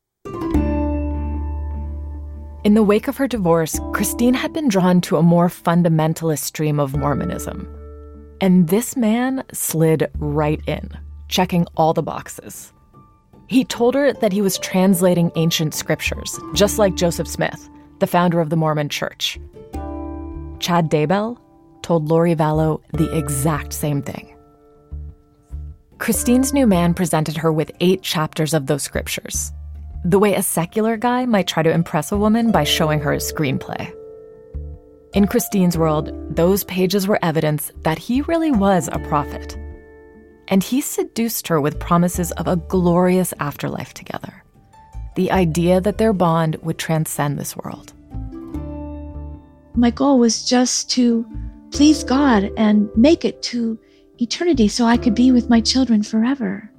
In 2.65 2.75
the 2.75 2.83
wake 2.83 3.07
of 3.07 3.17
her 3.17 3.29
divorce, 3.29 3.79
Christine 3.93 4.35
had 4.35 4.53
been 4.53 4.69
drawn 4.69 5.01
to 5.03 5.17
a 5.17 5.23
more 5.23 5.49
fundamentalist 5.49 6.41
stream 6.41 6.81
of 6.81 6.97
Mormonism. 6.97 7.73
And 8.41 8.69
this 8.69 8.97
man 8.97 9.45
slid 9.53 10.11
right 10.19 10.61
in, 10.67 10.91
checking 11.29 11.67
all 11.77 11.95
the 11.95 12.03
boxes. 12.03 12.73
He 13.47 13.65
told 13.65 13.95
her 13.95 14.13
that 14.15 14.33
he 14.33 14.43
was 14.43 14.59
translating 14.59 15.31
ancient 15.37 15.75
scriptures, 15.75 16.39
just 16.55 16.79
like 16.79 16.97
Joseph 16.97 17.29
Smith, 17.29 17.71
the 18.01 18.07
founder 18.09 18.41
of 18.41 18.51
the 18.51 18.57
Mormon 18.57 18.89
Church. 18.89 19.39
Chad 20.59 20.91
Daybell 20.91 21.39
told 21.83 22.09
Lori 22.09 22.35
Vallow 22.35 22.83
the 22.93 23.17
exact 23.17 23.73
same 23.73 24.03
thing. 24.03 24.36
Christine's 25.99 26.53
new 26.53 26.67
man 26.67 26.93
presented 26.93 27.39
her 27.39 27.51
with 27.51 27.73
eight 27.81 28.03
chapters 28.03 28.53
of 28.53 28.67
those 28.67 28.83
scriptures, 28.83 29.53
the 30.05 30.19
way 30.19 30.35
a 30.35 30.43
secular 30.43 30.97
guy 30.99 31.25
might 31.25 31.49
try 31.49 31.63
to 31.63 31.73
impress 31.73 32.13
a 32.13 32.19
woman 32.19 32.53
by 32.53 32.65
showing 32.65 33.01
her 33.01 33.15
a 33.15 33.17
screenplay. 33.17 33.93
In 35.15 35.27
Christine's 35.27 35.79
world, 35.79 36.13
those 36.37 36.65
pages 36.65 37.09
were 37.09 37.19
evidence 37.23 37.73
that 37.83 37.99
he 37.99 38.21
really 38.23 38.53
was 38.53 38.91
a 38.93 38.99
prophet. 38.99 39.57
And 40.49 40.63
he 40.63 40.83
seduced 40.83 41.49
her 41.49 41.61
with 41.61 41.81
promises 41.81 42.31
of 42.33 42.47
a 42.47 42.57
glorious 42.57 43.33
afterlife 43.41 43.95
together. 43.95 44.45
The 45.17 45.33
idea 45.33 45.81
that 45.81 45.97
their 45.97 46.13
bond 46.13 46.57
would 46.57 46.79
transcend 46.79 47.39
this 47.39 47.57
world. 47.57 47.95
My 49.75 49.91
goal 49.91 50.19
was 50.19 50.45
just 50.45 50.91
to 50.91 51.27
please 51.73 52.05
God 52.05 52.51
and 52.59 52.91
make 52.97 53.25
it 53.25 53.43
to 53.45 53.79
eternity 54.21 54.69
so 54.69 54.85
I 54.85 54.97
could 54.97 55.15
be 55.15 55.33
with 55.33 55.49
my 55.49 55.61
children 55.61 56.03
forever 56.03 56.71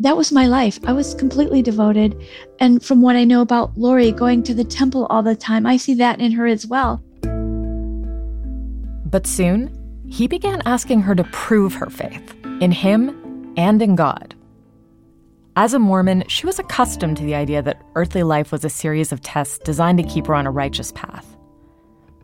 that 0.00 0.16
was 0.16 0.32
my 0.32 0.46
life. 0.46 0.78
I 0.84 0.92
was 0.92 1.14
completely 1.14 1.62
devoted. 1.62 2.20
And 2.58 2.84
from 2.84 3.00
what 3.00 3.16
I 3.16 3.24
know 3.24 3.40
about 3.40 3.76
Lori 3.76 4.10
going 4.10 4.42
to 4.44 4.54
the 4.54 4.64
temple 4.64 5.06
all 5.06 5.22
the 5.22 5.36
time, 5.36 5.66
I 5.66 5.76
see 5.76 5.94
that 5.94 6.20
in 6.20 6.32
her 6.32 6.46
as 6.46 6.66
well. 6.66 7.02
But 9.06 9.26
soon, 9.26 9.70
he 10.08 10.26
began 10.26 10.62
asking 10.66 11.00
her 11.02 11.14
to 11.14 11.24
prove 11.24 11.74
her 11.74 11.90
faith 11.90 12.34
in 12.60 12.72
him 12.72 13.54
and 13.56 13.80
in 13.80 13.94
God. 13.94 14.34
As 15.56 15.72
a 15.72 15.78
Mormon, 15.78 16.24
she 16.26 16.46
was 16.46 16.58
accustomed 16.58 17.16
to 17.18 17.22
the 17.22 17.36
idea 17.36 17.62
that 17.62 17.80
earthly 17.94 18.24
life 18.24 18.50
was 18.50 18.64
a 18.64 18.70
series 18.70 19.12
of 19.12 19.20
tests 19.20 19.58
designed 19.58 19.98
to 19.98 20.04
keep 20.04 20.26
her 20.26 20.34
on 20.34 20.48
a 20.48 20.50
righteous 20.50 20.90
path. 20.92 21.33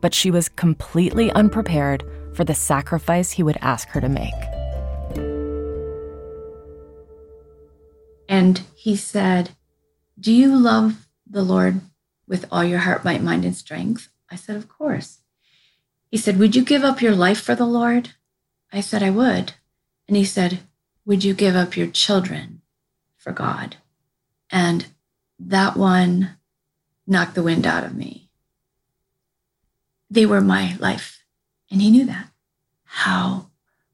But 0.01 0.15
she 0.15 0.31
was 0.31 0.49
completely 0.49 1.31
unprepared 1.33 2.05
for 2.33 2.45
the 2.45 2.55
sacrifice 2.55 3.33
he 3.33 3.43
would 3.43 3.59
ask 3.61 3.89
her 3.89 4.01
to 4.01 4.09
make. 4.09 4.33
And 8.29 8.63
he 8.77 8.95
said, 8.97 9.51
Do 10.19 10.33
you 10.33 10.57
love 10.57 11.07
the 11.29 11.43
Lord 11.43 11.81
with 12.29 12.47
all 12.53 12.65
your 12.65 12.79
heart, 12.79 13.05
might, 13.05 13.23
mind, 13.23 13.45
and 13.45 13.57
strength? 13.57 14.09
I 14.31 14.37
said, 14.37 14.57
Of 14.57 14.69
course. 14.69 15.19
He 16.11 16.17
said, 16.17 16.39
Would 16.39 16.55
you 16.55 16.65
give 16.65 16.85
up 16.85 17.03
your 17.03 17.15
life 17.15 17.41
for 17.41 17.55
the 17.55 17.67
Lord? 17.67 18.11
I 18.73 18.81
said, 18.81 19.03
I 19.03 19.11
would. 19.11 19.55
And 20.07 20.17
he 20.17 20.25
said, 20.25 20.61
Would 21.05 21.25
you 21.25 21.35
give 21.35 21.57
up 21.57 21.77
your 21.77 21.89
children 21.89 22.63
for 23.17 23.33
God? 23.33 23.77
And 24.49 24.87
that 25.39 25.77
one 25.77 26.37
knocked 27.07 27.35
the 27.35 27.43
wind 27.43 27.67
out 27.67 27.85
of 27.85 27.97
me. 27.97 28.30
They 30.11 30.27
were 30.27 30.41
my 30.41 30.77
life. 30.79 31.25
And 31.71 31.81
he 31.81 31.91
knew 31.91 32.05
that. 32.07 32.31
How 32.85 33.47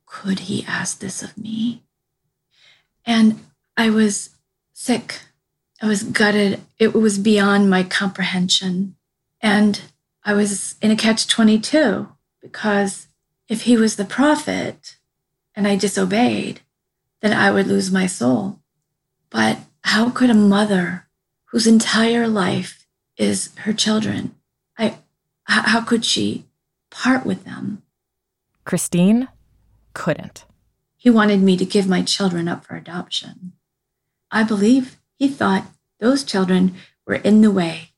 could 0.07 0.41
he 0.41 0.65
ask 0.67 0.99
this 0.99 1.23
of 1.23 1.37
me? 1.37 1.83
And 3.05 3.45
I 3.77 3.91
was 3.91 4.31
sick. 4.73 5.21
I 5.83 5.87
was 5.87 6.03
gutted. 6.03 6.61
It 6.79 6.95
was 6.95 7.19
beyond 7.19 7.69
my 7.69 7.83
comprehension. 7.83 8.97
And 9.41 9.81
I 10.25 10.33
was 10.33 10.77
in 10.81 10.91
a 10.91 10.97
catch 10.97 11.27
22 11.27 12.09
because 12.41 13.09
if 13.49 13.63
he 13.63 13.77
was 13.77 13.97
the 13.97 14.05
prophet 14.05 14.97
and 15.55 15.69
I 15.69 15.77
disobeyed, 15.77 16.61
then 17.21 17.33
I 17.33 17.51
would 17.51 17.67
lose 17.67 17.91
my 17.91 18.07
soul. 18.07 18.61
But 19.31 19.59
how 19.85 20.11
could 20.11 20.31
a 20.31 20.35
mother 20.35 21.07
whose 21.47 21.67
entire 21.67 22.27
life 22.27 22.87
is 23.17 23.51
her 23.59 23.73
children, 23.73 24.35
I, 24.77 24.99
how 25.47 25.81
could 25.81 26.05
she 26.05 26.45
part 26.91 27.25
with 27.25 27.45
them? 27.45 27.83
Christine 28.65 29.29
couldn't. 29.95 30.45
He 30.97 31.11
wanted 31.11 31.41
me 31.41 31.57
to 31.57 31.65
give 31.65 31.89
my 31.89 32.03
children 32.03 32.49
up 32.49 32.65
for 32.65 32.77
adoption. 32.77 33.53
I 34.31 34.43
believe 34.43 34.99
he 35.15 35.29
thought 35.29 35.67
those 36.01 36.25
children 36.25 36.75
were 37.07 37.15
in 37.15 37.41
the 37.41 37.51
way 37.51 37.93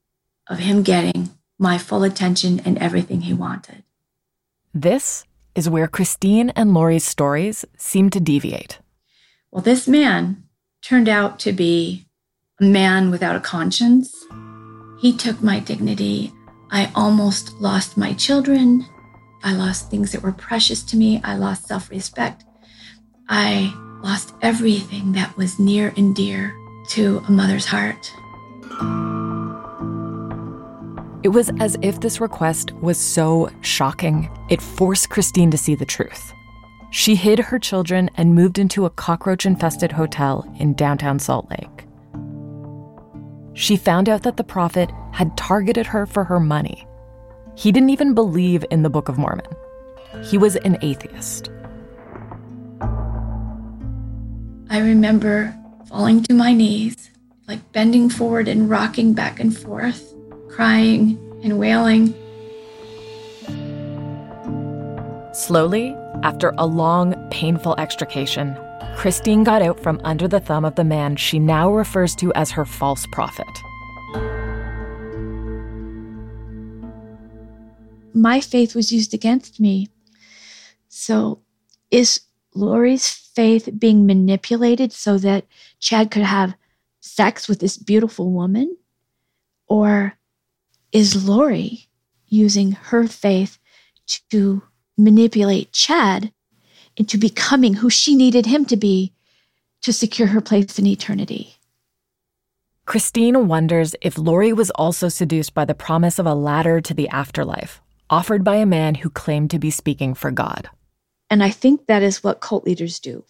of 0.46 0.58
him 0.58 0.82
getting 0.82 1.30
my 1.58 1.78
full 1.78 2.04
attention 2.04 2.60
and 2.60 2.78
everything 2.78 3.22
he 3.22 3.32
wanted. 3.32 3.82
This 4.74 5.24
is 5.54 5.68
where 5.68 5.88
Christine 5.88 6.50
and 6.50 6.72
Lori's 6.72 7.04
stories 7.04 7.64
seem 7.76 8.10
to 8.10 8.20
deviate. 8.20 8.78
Well, 9.50 9.62
this 9.62 9.88
man 9.88 10.44
turned 10.82 11.08
out 11.08 11.38
to 11.40 11.52
be 11.52 12.06
a 12.60 12.64
man 12.64 13.10
without 13.10 13.34
a 13.34 13.40
conscience. 13.40 14.14
He 15.00 15.16
took 15.16 15.42
my 15.42 15.58
dignity. 15.58 16.32
I 16.70 16.90
almost 16.94 17.60
lost 17.60 17.96
my 17.96 18.12
children. 18.12 18.86
I 19.42 19.54
lost 19.54 19.90
things 19.90 20.12
that 20.12 20.22
were 20.22 20.32
precious 20.32 20.82
to 20.84 20.96
me. 20.96 21.20
I 21.24 21.36
lost 21.36 21.66
self 21.66 21.90
respect. 21.90 22.44
I 23.28 23.72
lost 24.02 24.34
everything 24.42 25.12
that 25.12 25.36
was 25.36 25.58
near 25.58 25.92
and 25.96 26.14
dear 26.14 26.54
to 26.88 27.22
a 27.26 27.30
mother's 27.30 27.66
heart. 27.66 28.12
It 31.22 31.30
was 31.30 31.50
as 31.58 31.76
if 31.82 32.00
this 32.00 32.20
request 32.20 32.72
was 32.74 32.96
so 32.96 33.50
shocking, 33.60 34.30
it 34.48 34.62
forced 34.62 35.10
Christine 35.10 35.50
to 35.50 35.58
see 35.58 35.74
the 35.74 35.84
truth. 35.84 36.32
She 36.90 37.16
hid 37.16 37.38
her 37.38 37.58
children 37.58 38.08
and 38.14 38.34
moved 38.34 38.58
into 38.58 38.86
a 38.86 38.90
cockroach 38.90 39.44
infested 39.44 39.92
hotel 39.92 40.46
in 40.58 40.74
downtown 40.74 41.18
Salt 41.18 41.50
Lake. 41.50 41.87
She 43.58 43.76
found 43.76 44.08
out 44.08 44.22
that 44.22 44.36
the 44.36 44.44
prophet 44.44 44.88
had 45.10 45.36
targeted 45.36 45.84
her 45.84 46.06
for 46.06 46.22
her 46.22 46.38
money. 46.38 46.86
He 47.56 47.72
didn't 47.72 47.90
even 47.90 48.14
believe 48.14 48.64
in 48.70 48.84
the 48.84 48.88
Book 48.88 49.08
of 49.08 49.18
Mormon, 49.18 49.48
he 50.22 50.38
was 50.38 50.54
an 50.54 50.78
atheist. 50.80 51.50
I 54.70 54.78
remember 54.78 55.56
falling 55.88 56.22
to 56.24 56.34
my 56.34 56.52
knees, 56.52 57.10
like 57.48 57.72
bending 57.72 58.08
forward 58.08 58.46
and 58.46 58.70
rocking 58.70 59.12
back 59.12 59.40
and 59.40 59.56
forth, 59.56 60.14
crying 60.48 61.18
and 61.42 61.58
wailing. 61.58 62.14
Slowly, 65.34 65.96
after 66.22 66.54
a 66.58 66.66
long, 66.66 67.16
painful 67.32 67.74
extrication, 67.76 68.56
Christine 68.98 69.44
got 69.44 69.62
out 69.62 69.78
from 69.78 70.00
under 70.02 70.26
the 70.26 70.40
thumb 70.40 70.64
of 70.64 70.74
the 70.74 70.82
man 70.82 71.14
she 71.14 71.38
now 71.38 71.70
refers 71.70 72.16
to 72.16 72.32
as 72.34 72.50
her 72.50 72.64
false 72.64 73.06
prophet. 73.06 73.46
My 78.12 78.40
faith 78.40 78.74
was 78.74 78.90
used 78.90 79.14
against 79.14 79.60
me. 79.60 79.88
So, 80.88 81.42
is 81.92 82.22
Lori's 82.56 83.08
faith 83.08 83.68
being 83.78 84.04
manipulated 84.04 84.92
so 84.92 85.16
that 85.18 85.46
Chad 85.78 86.10
could 86.10 86.24
have 86.24 86.56
sex 86.98 87.48
with 87.48 87.60
this 87.60 87.76
beautiful 87.76 88.32
woman? 88.32 88.76
Or 89.68 90.18
is 90.90 91.24
Lori 91.24 91.88
using 92.26 92.72
her 92.72 93.06
faith 93.06 93.58
to 94.32 94.60
manipulate 94.96 95.70
Chad 95.70 96.32
into 96.98 97.16
becoming 97.16 97.74
who 97.74 97.88
she 97.88 98.14
needed 98.14 98.44
him 98.44 98.66
to 98.66 98.76
be 98.76 99.12
to 99.80 99.92
secure 99.92 100.28
her 100.28 100.40
place 100.40 100.78
in 100.78 100.86
eternity. 100.86 101.54
Christine 102.84 103.46
wonders 103.46 103.94
if 104.00 104.18
Lori 104.18 104.52
was 104.52 104.70
also 104.70 105.08
seduced 105.08 105.54
by 105.54 105.64
the 105.64 105.74
promise 105.74 106.18
of 106.18 106.26
a 106.26 106.34
ladder 106.34 106.80
to 106.80 106.94
the 106.94 107.08
afterlife, 107.08 107.80
offered 108.10 108.42
by 108.42 108.56
a 108.56 108.66
man 108.66 108.96
who 108.96 109.10
claimed 109.10 109.50
to 109.52 109.58
be 109.58 109.70
speaking 109.70 110.14
for 110.14 110.30
God. 110.30 110.68
And 111.30 111.42
I 111.42 111.50
think 111.50 111.86
that 111.86 112.02
is 112.02 112.24
what 112.24 112.40
cult 112.40 112.64
leaders 112.64 112.98
do. 112.98 113.24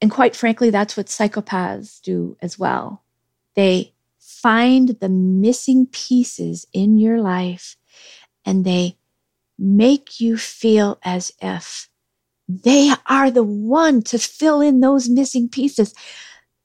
And 0.00 0.10
quite 0.10 0.36
frankly, 0.36 0.70
that's 0.70 0.96
what 0.96 1.06
psychopaths 1.06 2.00
do 2.00 2.36
as 2.40 2.58
well. 2.58 3.02
They 3.56 3.94
find 4.18 4.90
the 5.00 5.08
missing 5.08 5.86
pieces 5.86 6.66
in 6.72 6.98
your 6.98 7.20
life 7.20 7.76
and 8.44 8.64
they 8.64 8.96
make 9.58 10.20
you 10.20 10.36
feel 10.36 10.98
as 11.02 11.32
if 11.42 11.87
they 12.48 12.92
are 13.06 13.30
the 13.30 13.44
one 13.44 14.02
to 14.02 14.18
fill 14.18 14.62
in 14.62 14.80
those 14.80 15.08
missing 15.08 15.48
pieces. 15.48 15.94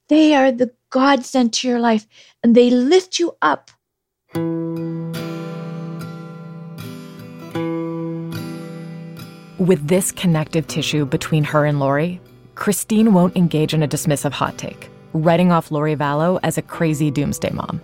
They 0.08 0.34
are 0.34 0.50
the 0.50 0.72
God 0.90 1.24
sent 1.24 1.52
to 1.54 1.68
your 1.68 1.78
life 1.78 2.06
and 2.42 2.54
they 2.54 2.70
lift 2.70 3.18
you 3.18 3.36
up. 3.42 3.70
With 9.58 9.86
this 9.86 10.10
connective 10.10 10.66
tissue 10.66 11.04
between 11.04 11.44
her 11.44 11.64
and 11.64 11.78
Lori, 11.78 12.20
Christine 12.54 13.12
won't 13.12 13.36
engage 13.36 13.74
in 13.74 13.82
a 13.82 13.88
dismissive 13.88 14.32
hot 14.32 14.56
take, 14.58 14.88
writing 15.12 15.52
off 15.52 15.70
Lori 15.70 15.96
Vallow 15.96 16.40
as 16.42 16.58
a 16.58 16.62
crazy 16.62 17.10
doomsday 17.10 17.50
mom. 17.50 17.80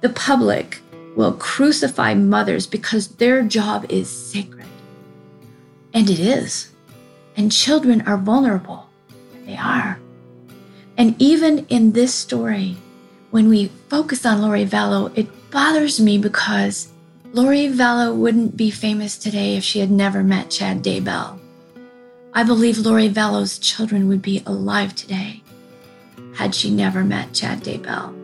The 0.00 0.08
public 0.10 0.80
will 1.16 1.34
crucify 1.34 2.14
mothers 2.14 2.66
because 2.66 3.08
their 3.16 3.42
job 3.42 3.86
is 3.88 4.08
sacred. 4.08 4.66
And 5.92 6.10
it 6.10 6.18
is. 6.18 6.73
And 7.36 7.50
children 7.50 8.02
are 8.02 8.16
vulnerable. 8.16 8.88
They 9.46 9.56
are. 9.56 9.98
And 10.96 11.16
even 11.18 11.66
in 11.66 11.92
this 11.92 12.14
story, 12.14 12.76
when 13.30 13.48
we 13.48 13.68
focus 13.88 14.24
on 14.24 14.42
Lori 14.42 14.64
Vallow, 14.64 15.16
it 15.16 15.28
bothers 15.50 16.00
me 16.00 16.18
because 16.18 16.92
Lori 17.32 17.66
Vallow 17.68 18.14
wouldn't 18.14 18.56
be 18.56 18.70
famous 18.70 19.18
today 19.18 19.56
if 19.56 19.64
she 19.64 19.80
had 19.80 19.90
never 19.90 20.22
met 20.22 20.50
Chad 20.50 20.84
Daybell. 20.84 21.40
I 22.32 22.44
believe 22.44 22.78
Lori 22.78 23.08
Vallow's 23.08 23.58
children 23.58 24.08
would 24.08 24.22
be 24.22 24.42
alive 24.46 24.94
today 24.94 25.42
had 26.34 26.54
she 26.54 26.70
never 26.70 27.04
met 27.04 27.32
Chad 27.32 27.62
Daybell. 27.62 28.23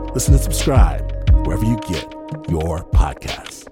Listen 0.13 0.33
and 0.33 0.43
subscribe 0.43 1.09
wherever 1.45 1.63
you 1.63 1.77
get 1.87 2.03
your 2.49 2.83
podcasts. 2.91 3.67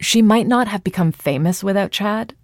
She 0.00 0.22
might 0.22 0.48
not 0.48 0.66
have 0.66 0.82
become 0.82 1.12
famous 1.12 1.62
without 1.62 1.92
Chad, 1.92 2.34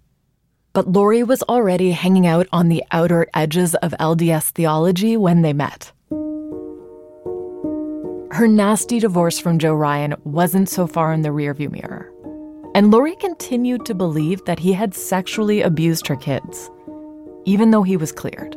but 0.71 0.87
Lori 0.87 1.21
was 1.21 1.43
already 1.43 1.91
hanging 1.91 2.25
out 2.25 2.47
on 2.53 2.69
the 2.69 2.83
outer 2.91 3.27
edges 3.33 3.75
of 3.75 3.91
LDS 3.99 4.51
theology 4.51 5.17
when 5.17 5.41
they 5.41 5.51
met. 5.51 5.91
Her 8.31 8.47
nasty 8.47 8.99
divorce 8.99 9.37
from 9.37 9.59
Joe 9.59 9.73
Ryan 9.73 10.15
wasn't 10.23 10.69
so 10.69 10.87
far 10.87 11.11
in 11.11 11.23
the 11.23 11.29
rearview 11.29 11.69
mirror. 11.71 12.09
And 12.73 12.89
Lori 12.89 13.15
continued 13.17 13.85
to 13.87 13.95
believe 13.95 14.45
that 14.45 14.59
he 14.59 14.71
had 14.71 14.93
sexually 14.93 15.61
abused 15.61 16.07
her 16.07 16.15
kids 16.15 16.69
even 17.47 17.71
though 17.71 17.81
he 17.81 17.97
was 17.97 18.11
cleared. 18.11 18.55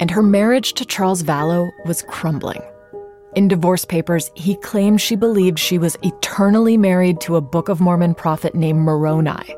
And 0.00 0.10
her 0.10 0.22
marriage 0.22 0.74
to 0.74 0.84
Charles 0.84 1.22
Vallow 1.22 1.70
was 1.86 2.02
crumbling. 2.02 2.60
In 3.36 3.48
divorce 3.48 3.84
papers, 3.84 4.30
he 4.34 4.56
claimed 4.56 5.00
she 5.00 5.14
believed 5.16 5.58
she 5.58 5.78
was 5.78 5.96
eternally 6.02 6.76
married 6.76 7.20
to 7.22 7.36
a 7.36 7.40
Book 7.40 7.68
of 7.68 7.80
Mormon 7.80 8.14
prophet 8.14 8.54
named 8.54 8.80
Moroni, 8.80 9.54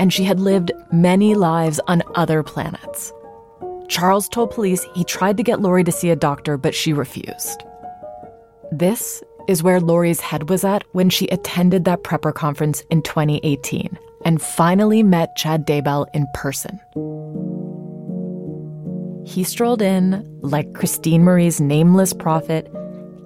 and 0.00 0.12
she 0.12 0.24
had 0.24 0.40
lived 0.40 0.72
many 0.90 1.34
lives 1.34 1.78
on 1.86 2.02
other 2.14 2.42
planets. 2.42 3.12
Charles 3.88 4.28
told 4.28 4.50
police 4.50 4.84
he 4.94 5.04
tried 5.04 5.36
to 5.36 5.42
get 5.42 5.60
Lori 5.60 5.84
to 5.84 5.92
see 5.92 6.10
a 6.10 6.16
doctor, 6.16 6.56
but 6.56 6.74
she 6.74 6.92
refused. 6.92 7.62
This 8.72 9.22
is 9.48 9.62
where 9.62 9.80
Lori's 9.80 10.20
head 10.20 10.48
was 10.48 10.64
at 10.64 10.84
when 10.92 11.10
she 11.10 11.26
attended 11.28 11.84
that 11.84 12.02
prepper 12.02 12.34
conference 12.34 12.82
in 12.90 13.02
2018 13.02 13.98
and 14.24 14.40
finally 14.40 15.02
met 15.02 15.36
Chad 15.36 15.66
Daybell 15.66 16.06
in 16.14 16.26
person. 16.34 16.80
He 19.26 19.44
strolled 19.44 19.82
in 19.82 20.38
like 20.40 20.72
Christine 20.72 21.22
Marie's 21.24 21.60
nameless 21.60 22.12
prophet, 22.12 22.72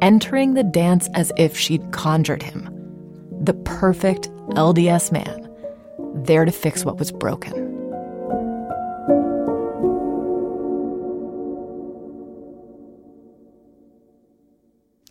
entering 0.00 0.55
the 0.55 0.64
dance 0.64 1.09
as 1.14 1.33
if 1.37 1.57
she'd 1.57 1.92
conjured 1.92 2.42
him 2.42 2.68
the 3.42 3.55
perfect 3.55 4.31
LDS 4.50 5.11
man, 5.11 5.48
there 6.24 6.44
to 6.44 6.52
fix 6.52 6.85
what 6.85 6.98
was 6.98 7.11
broken. 7.11 7.62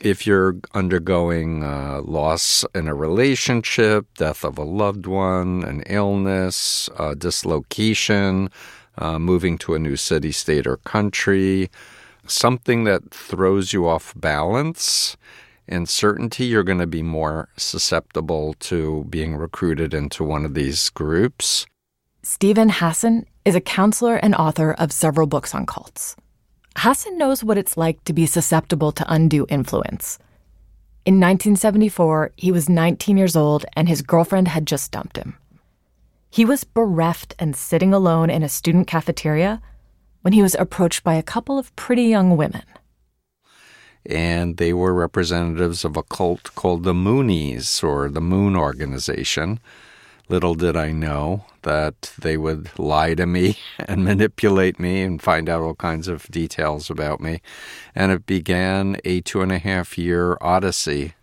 If 0.02 0.26
you're 0.26 0.56
undergoing 0.74 1.64
uh, 1.64 2.02
loss 2.04 2.66
in 2.74 2.88
a 2.88 2.96
relationship, 2.96 4.08
death 4.18 4.44
of 4.44 4.58
a 4.58 4.64
loved 4.64 5.06
one, 5.06 5.64
an 5.64 5.84
illness, 5.86 6.90
dislocation, 7.20 8.50
uh, 8.98 9.20
moving 9.20 9.60
to 9.60 9.76
a 9.76 9.80
new 9.80 9.96
city, 9.96 10.32
state, 10.32 10.66
or 10.66 10.78
country, 10.78 11.70
something 12.26 12.84
that 12.86 13.12
throws 13.12 13.74
you 13.74 13.88
off 13.88 14.14
balance 14.16 15.18
and 15.68 15.88
certainty, 15.88 16.46
you're 16.46 16.64
going 16.64 16.80
to 16.80 16.88
be 16.88 17.04
more 17.04 17.50
susceptible 17.56 18.56
to 18.56 19.06
being 19.10 19.36
recruited 19.36 19.94
into 19.94 20.24
one 20.24 20.46
of 20.46 20.54
these 20.54 20.90
groups. 20.90 21.66
Steven 22.24 22.70
Hassan 22.70 23.26
is 23.46 23.56
a 23.56 23.62
counselor 23.62 24.16
and 24.18 24.36
author 24.36 24.74
of 24.74 24.92
several 24.92 25.28
books 25.28 25.56
on 25.56 25.66
cults. 25.66 26.16
Hassan 26.78 27.18
knows 27.18 27.44
what 27.44 27.58
it's 27.58 27.78
like 27.78 28.04
to 28.06 28.14
be 28.14 28.26
susceptible 28.26 28.92
to 28.94 29.14
undue 29.14 29.46
influence. 29.50 30.18
In 31.06 31.16
1974, 31.16 32.32
he 32.38 32.52
was 32.52 32.70
19 32.70 33.18
years 33.18 33.36
old 33.36 33.66
and 33.74 33.90
his 33.90 34.02
girlfriend 34.02 34.48
had 34.48 34.66
just 34.68 34.92
dumped 34.92 35.18
him. 35.18 35.36
He 36.30 36.46
was 36.46 36.64
bereft 36.64 37.36
and 37.40 37.56
sitting 37.56 37.94
alone 37.94 38.30
in 38.30 38.44
a 38.44 38.50
student 38.50 38.88
cafeteria 38.88 39.62
when 40.22 40.34
he 40.34 40.42
was 40.42 40.56
approached 40.56 41.04
by 41.04 41.16
a 41.16 41.24
couple 41.24 41.58
of 41.58 41.76
pretty 41.76 42.04
young 42.04 42.38
women. 42.38 42.64
And 44.06 44.58
they 44.58 44.74
were 44.74 44.94
representatives 44.94 45.84
of 45.84 45.98
a 45.98 46.04
cult 46.04 46.56
called 46.56 46.84
the 46.84 46.94
Moonies, 46.94 47.84
or 47.84 48.10
the 48.10 48.22
Moon 48.22 48.56
Organization. 48.56 49.60
Little 50.32 50.56
did 50.56 50.78
I 50.78 50.94
know 50.94 51.44
that 51.64 52.14
they 52.18 52.38
would 52.38 52.70
lie 52.80 53.16
to 53.16 53.26
me 53.26 53.58
and 53.80 54.06
manipulate 54.06 54.80
me 54.80 55.02
and 55.02 55.22
find 55.22 55.50
out 55.50 55.62
all 55.62 55.76
kinds 55.76 56.08
of 56.08 56.26
details 56.32 56.90
about 56.90 57.20
me. 57.20 57.42
And 57.94 58.14
it 58.14 58.26
began 58.26 58.96
a 59.04 59.20
two 59.20 59.42
and 59.42 59.52
a 59.52 59.60
half 59.60 59.98
year 59.98 60.38
odyssey 60.40 61.16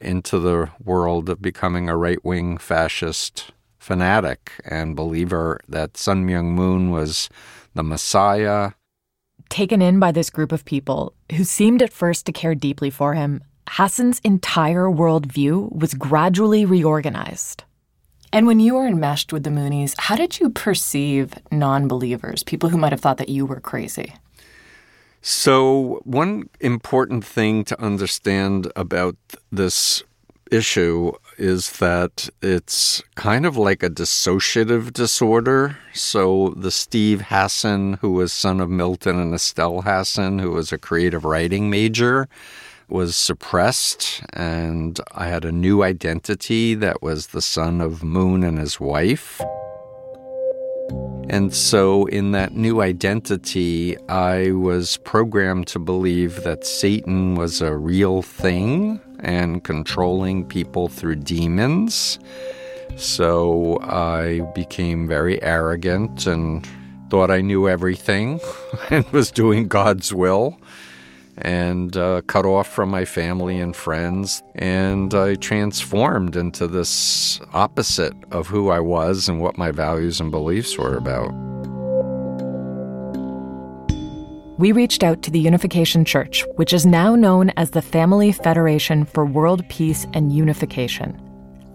into 0.00 0.40
the 0.40 0.68
world 0.82 1.28
of 1.28 1.40
becoming 1.40 1.88
a 1.88 1.96
right 1.96 2.24
wing 2.24 2.58
fascist 2.58 3.52
fanatic 3.78 4.50
and 4.68 4.96
believer 4.96 5.60
that 5.68 5.96
Sun 5.96 6.26
Myung 6.26 6.46
Moon 6.46 6.90
was 6.90 7.30
the 7.74 7.84
Messiah. 7.84 8.72
Taken 9.48 9.80
in 9.80 10.00
by 10.00 10.10
this 10.10 10.28
group 10.28 10.50
of 10.50 10.64
people 10.64 11.14
who 11.36 11.44
seemed 11.44 11.82
at 11.82 11.92
first 11.92 12.26
to 12.26 12.32
care 12.32 12.56
deeply 12.56 12.90
for 12.90 13.14
him, 13.14 13.44
Hassan's 13.68 14.18
entire 14.24 14.86
worldview 14.86 15.70
was 15.70 15.94
gradually 15.94 16.64
reorganized. 16.64 17.62
And 18.32 18.46
when 18.46 18.60
you 18.60 18.74
were 18.74 18.86
enmeshed 18.86 19.32
with 19.32 19.42
the 19.42 19.50
Moonies, 19.50 19.94
how 19.98 20.14
did 20.14 20.38
you 20.38 20.50
perceive 20.50 21.34
non 21.50 21.88
believers, 21.88 22.42
people 22.42 22.68
who 22.68 22.78
might 22.78 22.92
have 22.92 23.00
thought 23.00 23.18
that 23.18 23.28
you 23.28 23.44
were 23.44 23.60
crazy? 23.60 24.14
So, 25.22 26.00
one 26.04 26.48
important 26.60 27.24
thing 27.24 27.64
to 27.64 27.80
understand 27.80 28.70
about 28.76 29.16
this 29.52 30.02
issue 30.50 31.12
is 31.36 31.72
that 31.78 32.28
it's 32.40 33.02
kind 33.16 33.44
of 33.44 33.56
like 33.56 33.82
a 33.82 33.90
dissociative 33.90 34.92
disorder. 34.92 35.76
So, 35.92 36.54
the 36.56 36.70
Steve 36.70 37.22
Hassan, 37.22 37.94
who 38.00 38.12
was 38.12 38.32
son 38.32 38.60
of 38.60 38.70
Milton 38.70 39.18
and 39.18 39.34
Estelle 39.34 39.82
Hassan, 39.82 40.38
who 40.38 40.52
was 40.52 40.72
a 40.72 40.78
creative 40.78 41.24
writing 41.24 41.68
major, 41.68 42.28
was 42.90 43.16
suppressed, 43.16 44.22
and 44.32 44.98
I 45.12 45.26
had 45.26 45.44
a 45.44 45.52
new 45.52 45.82
identity 45.82 46.74
that 46.74 47.02
was 47.02 47.28
the 47.28 47.42
son 47.42 47.80
of 47.80 48.02
Moon 48.02 48.42
and 48.42 48.58
his 48.58 48.80
wife. 48.80 49.40
And 51.28 51.54
so, 51.54 52.06
in 52.06 52.32
that 52.32 52.54
new 52.54 52.82
identity, 52.82 53.96
I 54.08 54.50
was 54.50 54.96
programmed 54.98 55.68
to 55.68 55.78
believe 55.78 56.42
that 56.42 56.66
Satan 56.66 57.36
was 57.36 57.60
a 57.60 57.76
real 57.76 58.22
thing 58.22 59.00
and 59.20 59.62
controlling 59.62 60.44
people 60.44 60.88
through 60.88 61.16
demons. 61.16 62.18
So, 62.96 63.78
I 63.82 64.40
became 64.56 65.06
very 65.06 65.40
arrogant 65.42 66.26
and 66.26 66.68
thought 67.10 67.30
I 67.30 67.40
knew 67.40 67.68
everything 67.68 68.40
and 68.90 69.08
was 69.10 69.30
doing 69.30 69.68
God's 69.68 70.12
will 70.12 70.58
and 71.42 71.96
uh, 71.96 72.22
cut 72.22 72.44
off 72.44 72.66
from 72.66 72.90
my 72.90 73.04
family 73.04 73.58
and 73.58 73.74
friends. 73.74 74.42
And 74.54 75.12
I 75.14 75.34
transformed 75.36 76.36
into 76.36 76.66
this 76.66 77.40
opposite 77.52 78.14
of 78.30 78.46
who 78.46 78.70
I 78.70 78.80
was 78.80 79.28
and 79.28 79.40
what 79.40 79.58
my 79.58 79.70
values 79.70 80.20
and 80.20 80.30
beliefs 80.30 80.76
were 80.76 80.96
about. 80.96 81.32
We 84.58 84.72
reached 84.72 85.02
out 85.02 85.22
to 85.22 85.30
the 85.30 85.40
Unification 85.40 86.04
Church, 86.04 86.44
which 86.56 86.74
is 86.74 86.84
now 86.84 87.14
known 87.14 87.48
as 87.56 87.70
the 87.70 87.80
Family 87.80 88.30
Federation 88.30 89.06
for 89.06 89.24
World 89.24 89.66
Peace 89.70 90.06
and 90.12 90.30
Unification. 90.30 91.18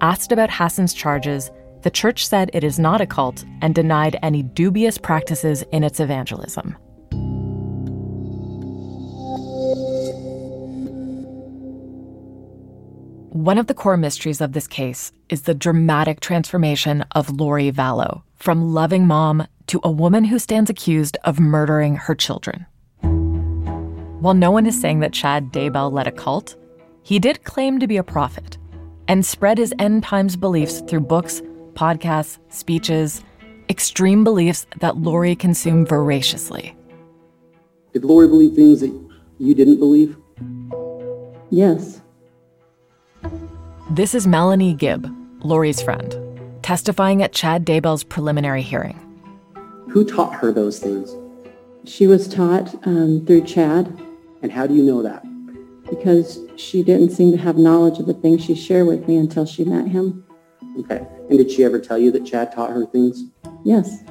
Asked 0.01 0.31
about 0.31 0.51
Hassan's 0.51 0.93
charges, 0.93 1.49
the 1.81 1.89
church 1.89 2.27
said 2.27 2.51
it 2.53 2.63
is 2.63 2.77
not 2.77 3.01
a 3.01 3.07
cult 3.07 3.43
and 3.63 3.73
denied 3.73 4.19
any 4.21 4.43
dubious 4.43 4.99
practices 4.99 5.63
in 5.71 5.83
its 5.83 5.99
evangelism. 5.99 6.77
One 13.35 13.57
of 13.57 13.67
the 13.67 13.73
core 13.73 13.97
mysteries 13.97 14.39
of 14.39 14.53
this 14.53 14.65
case 14.65 15.11
is 15.27 15.41
the 15.41 15.53
dramatic 15.53 16.21
transformation 16.21 17.03
of 17.11 17.37
Lori 17.37 17.69
Vallow 17.69 18.21
from 18.37 18.73
loving 18.73 19.07
mom 19.07 19.45
to 19.67 19.81
a 19.83 19.91
woman 19.91 20.23
who 20.23 20.39
stands 20.39 20.69
accused 20.69 21.17
of 21.25 21.37
murdering 21.37 21.97
her 21.97 22.15
children. 22.15 22.65
While 24.21 24.35
no 24.35 24.51
one 24.51 24.65
is 24.65 24.79
saying 24.79 25.01
that 25.01 25.11
Chad 25.11 25.51
Daybell 25.51 25.91
led 25.91 26.07
a 26.07 26.13
cult, 26.13 26.55
he 27.03 27.19
did 27.19 27.43
claim 27.43 27.77
to 27.81 27.87
be 27.87 27.97
a 27.97 28.03
prophet 28.03 28.57
and 29.09 29.25
spread 29.25 29.57
his 29.57 29.73
end 29.79 30.03
times 30.03 30.37
beliefs 30.37 30.79
through 30.87 31.01
books, 31.01 31.41
podcasts, 31.73 32.37
speeches, 32.47 33.21
extreme 33.67 34.23
beliefs 34.23 34.65
that 34.79 34.95
Lori 34.95 35.35
consumed 35.35 35.89
voraciously. 35.89 36.73
Did 37.91 38.05
Lori 38.05 38.29
believe 38.29 38.55
things 38.55 38.79
that 38.79 38.97
you 39.39 39.53
didn't 39.53 39.79
believe? 39.79 40.15
Yes. 41.49 41.99
This 43.91 44.15
is 44.15 44.25
Melanie 44.25 44.73
Gibb, 44.73 45.07
Lori's 45.43 45.79
friend, 45.79 46.15
testifying 46.63 47.21
at 47.21 47.33
Chad 47.33 47.63
Daybell's 47.65 48.03
preliminary 48.03 48.63
hearing. 48.63 48.99
Who 49.91 50.03
taught 50.03 50.33
her 50.33 50.51
those 50.51 50.79
things? 50.79 51.15
She 51.87 52.07
was 52.07 52.27
taught 52.27 52.73
um, 52.87 53.23
through 53.27 53.43
Chad. 53.43 53.95
And 54.41 54.51
how 54.51 54.65
do 54.65 54.73
you 54.73 54.81
know 54.81 55.03
that? 55.03 55.23
Because 55.87 56.39
she 56.55 56.81
didn't 56.81 57.11
seem 57.11 57.31
to 57.33 57.37
have 57.37 57.59
knowledge 57.59 57.99
of 57.99 58.07
the 58.07 58.15
things 58.15 58.43
she 58.43 58.55
shared 58.55 58.87
with 58.87 59.07
me 59.07 59.17
until 59.17 59.45
she 59.45 59.63
met 59.63 59.87
him. 59.87 60.25
Okay. 60.79 61.05
And 61.29 61.37
did 61.37 61.51
she 61.51 61.63
ever 61.63 61.79
tell 61.79 61.99
you 61.99 62.09
that 62.11 62.25
Chad 62.25 62.51
taught 62.51 62.71
her 62.71 62.87
things? 62.87 63.23
Yes. 63.63 64.03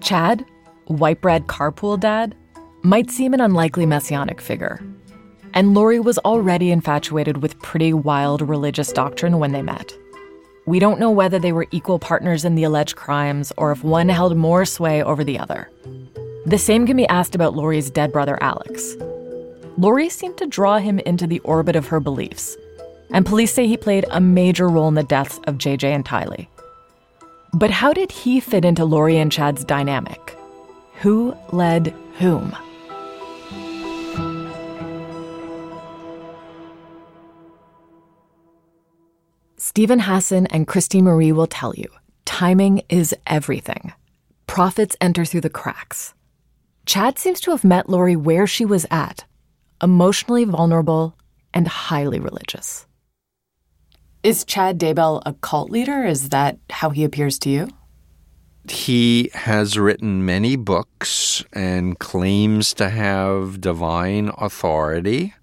Chad, 0.00 0.46
white 0.86 1.20
bread 1.20 1.46
carpool 1.46 2.00
dad, 2.00 2.34
might 2.82 3.10
seem 3.10 3.34
an 3.34 3.40
unlikely 3.42 3.84
messianic 3.84 4.40
figure, 4.40 4.80
and 5.54 5.72
Lori 5.72 6.00
was 6.00 6.18
already 6.18 6.70
infatuated 6.70 7.38
with 7.38 7.60
pretty 7.62 7.92
wild 7.92 8.42
religious 8.42 8.92
doctrine 8.92 9.38
when 9.38 9.52
they 9.52 9.62
met. 9.62 9.96
We 10.66 10.80
don't 10.80 10.98
know 10.98 11.10
whether 11.10 11.38
they 11.38 11.52
were 11.52 11.68
equal 11.70 11.98
partners 11.98 12.44
in 12.44 12.56
the 12.56 12.64
alleged 12.64 12.96
crimes 12.96 13.52
or 13.56 13.70
if 13.70 13.84
one 13.84 14.08
held 14.08 14.36
more 14.36 14.64
sway 14.64 15.02
over 15.02 15.22
the 15.22 15.38
other. 15.38 15.70
The 16.44 16.58
same 16.58 16.86
can 16.86 16.96
be 16.96 17.06
asked 17.06 17.34
about 17.34 17.54
Lori's 17.54 17.90
dead 17.90 18.12
brother, 18.12 18.36
Alex. 18.42 18.96
Lori 19.78 20.08
seemed 20.08 20.36
to 20.38 20.46
draw 20.46 20.78
him 20.78 20.98
into 21.00 21.26
the 21.26 21.40
orbit 21.40 21.76
of 21.76 21.86
her 21.86 22.00
beliefs, 22.00 22.56
and 23.10 23.24
police 23.24 23.52
say 23.52 23.66
he 23.66 23.76
played 23.76 24.06
a 24.10 24.20
major 24.20 24.68
role 24.68 24.88
in 24.88 24.94
the 24.94 25.02
deaths 25.04 25.38
of 25.44 25.56
JJ 25.56 25.84
and 25.84 26.04
Tylee. 26.04 26.48
But 27.52 27.70
how 27.70 27.92
did 27.92 28.10
he 28.10 28.40
fit 28.40 28.64
into 28.64 28.84
Lori 28.84 29.18
and 29.18 29.30
Chad's 29.30 29.64
dynamic? 29.64 30.36
Who 31.00 31.36
led 31.52 31.94
whom? 32.18 32.56
Steven 39.76 39.98
Hassan 39.98 40.46
and 40.46 40.68
Christine 40.68 41.02
Marie 41.02 41.32
will 41.32 41.48
tell 41.48 41.74
you 41.74 41.88
timing 42.24 42.82
is 42.88 43.12
everything. 43.26 43.92
Prophets 44.46 44.94
enter 45.00 45.24
through 45.24 45.40
the 45.40 45.50
cracks. 45.50 46.14
Chad 46.86 47.18
seems 47.18 47.40
to 47.40 47.50
have 47.50 47.64
met 47.64 47.88
Lori 47.88 48.14
where 48.14 48.46
she 48.46 48.64
was 48.64 48.86
at 48.88 49.24
emotionally 49.82 50.44
vulnerable 50.44 51.18
and 51.52 51.66
highly 51.66 52.20
religious. 52.20 52.86
Is 54.22 54.44
Chad 54.44 54.78
Daybell 54.78 55.20
a 55.26 55.32
cult 55.32 55.70
leader? 55.70 56.04
Is 56.04 56.28
that 56.28 56.56
how 56.70 56.90
he 56.90 57.02
appears 57.02 57.36
to 57.40 57.50
you? 57.50 57.66
He 58.70 59.28
has 59.34 59.76
written 59.76 60.24
many 60.24 60.54
books 60.54 61.44
and 61.52 61.98
claims 61.98 62.74
to 62.74 62.90
have 62.90 63.60
divine 63.60 64.30
authority. 64.38 65.34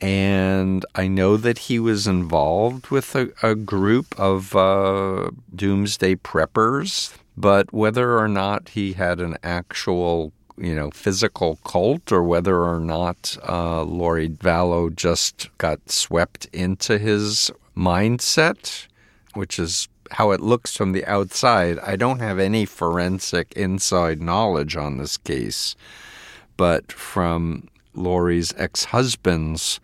And 0.00 0.84
I 0.94 1.08
know 1.08 1.36
that 1.36 1.58
he 1.58 1.78
was 1.78 2.06
involved 2.06 2.88
with 2.88 3.14
a, 3.14 3.30
a 3.42 3.54
group 3.54 4.18
of 4.18 4.54
uh, 4.54 5.30
doomsday 5.54 6.16
preppers, 6.16 7.16
but 7.36 7.72
whether 7.72 8.18
or 8.18 8.28
not 8.28 8.70
he 8.70 8.94
had 8.94 9.20
an 9.20 9.36
actual 9.42 10.32
you 10.56 10.74
know, 10.74 10.90
physical 10.90 11.58
cult 11.64 12.12
or 12.12 12.22
whether 12.22 12.62
or 12.62 12.78
not 12.78 13.36
uh, 13.48 13.82
Lori 13.82 14.28
Vallow 14.28 14.94
just 14.94 15.48
got 15.58 15.90
swept 15.90 16.46
into 16.52 16.98
his 16.98 17.50
mindset, 17.76 18.86
which 19.34 19.58
is 19.58 19.88
how 20.12 20.30
it 20.30 20.40
looks 20.40 20.76
from 20.76 20.92
the 20.92 21.04
outside. 21.06 21.78
I 21.80 21.96
don't 21.96 22.20
have 22.20 22.38
any 22.38 22.66
forensic 22.66 23.52
inside 23.54 24.20
knowledge 24.20 24.76
on 24.76 24.96
this 24.96 25.16
case, 25.16 25.74
but 26.56 26.92
from 26.92 27.68
Lori's 27.94 28.52
ex 28.56 28.84
husband's 28.84 29.80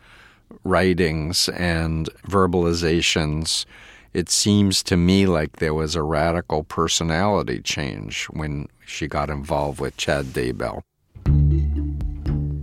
writings 0.65 1.49
and 1.51 2.09
verbalizations, 2.27 3.65
it 4.13 4.29
seems 4.29 4.83
to 4.83 4.97
me 4.97 5.27
like 5.27 5.57
there 5.57 5.75
was 5.75 5.95
a 5.95 6.03
radical 6.03 6.65
personality 6.65 7.61
change 7.61 8.25
when 8.27 8.69
she 8.85 9.07
got 9.07 9.31
involved 9.31 9.81
with 9.81 9.97
Chad 9.97 10.27
Daybell. 10.27 10.83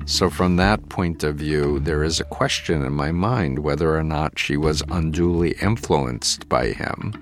So, 0.05 0.29
from 0.29 0.55
that 0.55 0.87
point 0.87 1.23
of 1.23 1.35
view, 1.35 1.79
there 1.79 2.03
is 2.03 2.19
a 2.19 2.25
question 2.25 2.81
in 2.81 2.93
my 2.93 3.11
mind 3.11 3.59
whether 3.59 3.97
or 3.97 4.03
not 4.03 4.39
she 4.39 4.55
was 4.55 4.81
unduly 4.89 5.51
influenced 5.61 6.47
by 6.47 6.67
him. 6.67 7.13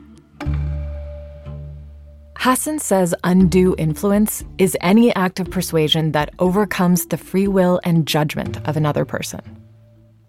Hassan 2.38 2.80
says 2.80 3.16
undue 3.24 3.76
influence 3.78 4.44
is 4.58 4.78
any 4.82 5.14
act 5.16 5.40
of 5.40 5.50
persuasion 5.50 6.12
that 6.12 6.34
overcomes 6.38 7.08
the 7.08 7.18
free 7.18 7.48
will 7.48 7.80
and 7.84 8.08
judgment 8.08 8.58
of 8.68 8.78
another 8.78 9.06
person. 9.06 9.42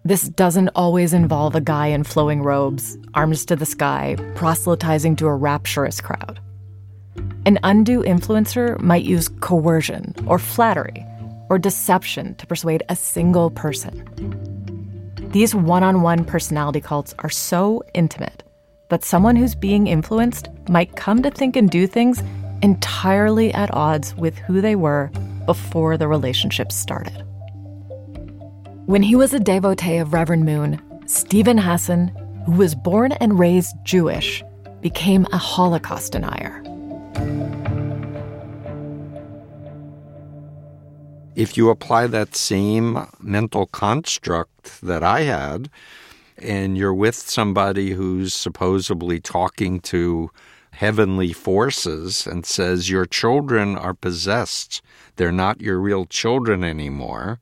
This 0.03 0.29
doesn't 0.29 0.69
always 0.69 1.13
involve 1.13 1.53
a 1.53 1.61
guy 1.61 1.87
in 1.87 2.03
flowing 2.03 2.41
robes, 2.41 2.97
arms 3.13 3.45
to 3.45 3.55
the 3.55 3.65
sky, 3.65 4.15
proselytizing 4.35 5.17
to 5.17 5.27
a 5.27 5.35
rapturous 5.35 5.99
crowd. 5.99 6.39
An 7.45 7.59
undue 7.63 8.03
influencer 8.03 8.79
might 8.79 9.03
use 9.03 9.29
coercion 9.41 10.13
or 10.25 10.39
flattery 10.39 11.05
or 11.49 11.59
deception 11.59 12.35
to 12.35 12.47
persuade 12.47 12.83
a 12.89 12.95
single 12.95 13.51
person. 13.51 13.93
These 15.31 15.53
one 15.53 15.83
on 15.83 16.01
one 16.01 16.23
personality 16.23 16.81
cults 16.81 17.13
are 17.19 17.29
so 17.29 17.83
intimate 17.93 18.43
that 18.89 19.03
someone 19.03 19.35
who's 19.35 19.55
being 19.55 19.87
influenced 19.87 20.49
might 20.69 20.95
come 20.95 21.21
to 21.23 21.31
think 21.31 21.55
and 21.55 21.69
do 21.69 21.87
things 21.87 22.21
entirely 22.61 23.53
at 23.53 23.73
odds 23.73 24.15
with 24.15 24.37
who 24.37 24.61
they 24.61 24.75
were 24.75 25.11
before 25.45 25.97
the 25.97 26.07
relationship 26.07 26.71
started. 26.71 27.23
When 28.85 29.03
he 29.03 29.15
was 29.15 29.33
a 29.33 29.39
devotee 29.39 29.97
of 29.97 30.13
Reverend 30.13 30.45
Moon, 30.45 30.81
Steven 31.05 31.57
Hassan, 31.57 32.07
who 32.45 32.53
was 32.53 32.75
born 32.75 33.11
and 33.13 33.37
raised 33.37 33.75
Jewish, 33.83 34.43
became 34.81 35.25
a 35.31 35.37
Holocaust 35.37 36.13
denier. 36.13 36.63
if 41.37 41.55
you 41.55 41.69
apply 41.69 42.07
that 42.07 42.35
same 42.35 43.07
mental 43.21 43.67
construct 43.67 44.81
that 44.81 45.03
I 45.03 45.21
had, 45.21 45.69
and 46.37 46.77
you're 46.77 46.93
with 46.93 47.15
somebody 47.15 47.91
who's 47.91 48.33
supposedly 48.33 49.19
talking 49.19 49.79
to 49.81 50.29
heavenly 50.71 51.33
forces 51.33 52.27
and 52.27 52.45
says, 52.45 52.89
Your 52.89 53.05
children 53.05 53.77
are 53.77 53.93
possessed, 53.93 54.81
they're 55.15 55.31
not 55.31 55.61
your 55.61 55.79
real 55.79 56.05
children 56.05 56.63
anymore, 56.63 57.39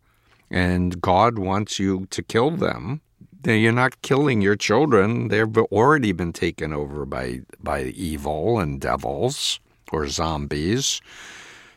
and 0.49 1.01
God 1.01 1.38
wants 1.38 1.79
you 1.79 2.05
to 2.12 2.23
kill 2.23 2.51
them. 2.51 3.01
Then 3.41 3.60
you're 3.60 3.71
not 3.71 4.01
killing 4.01 4.41
your 4.41 4.55
children. 4.55 5.27
They've 5.27 5.58
already 5.58 6.12
been 6.13 6.34
taken 6.34 6.73
over 6.73 7.05
by, 7.05 7.41
by 7.60 7.84
evil 7.84 8.58
and 8.58 8.81
devils 8.81 9.60
or 9.91 10.08
zombies. 10.08 10.99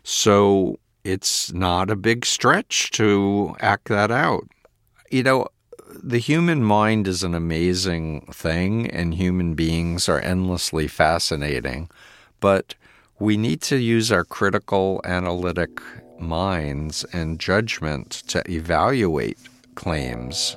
So 0.02 0.78
it's 1.04 1.52
not 1.52 1.90
a 1.90 1.96
big 1.96 2.24
stretch 2.24 2.90
to 2.92 3.54
act 3.60 3.88
that 3.88 4.10
out. 4.10 4.48
You 5.10 5.22
know, 5.22 5.48
the 5.94 6.18
human 6.18 6.62
mind 6.62 7.08
is 7.08 7.22
an 7.22 7.34
amazing 7.34 8.22
thing, 8.32 8.90
and 8.90 9.14
human 9.14 9.54
beings 9.54 10.08
are 10.08 10.20
endlessly 10.20 10.88
fascinating. 10.88 11.90
But 12.40 12.74
we 13.18 13.36
need 13.36 13.60
to 13.62 13.76
use 13.76 14.12
our 14.12 14.24
critical 14.24 15.00
analytic 15.04 15.80
minds 16.18 17.04
and 17.12 17.38
judgment 17.40 18.10
to 18.28 18.42
evaluate 18.50 19.38
claims. 19.74 20.56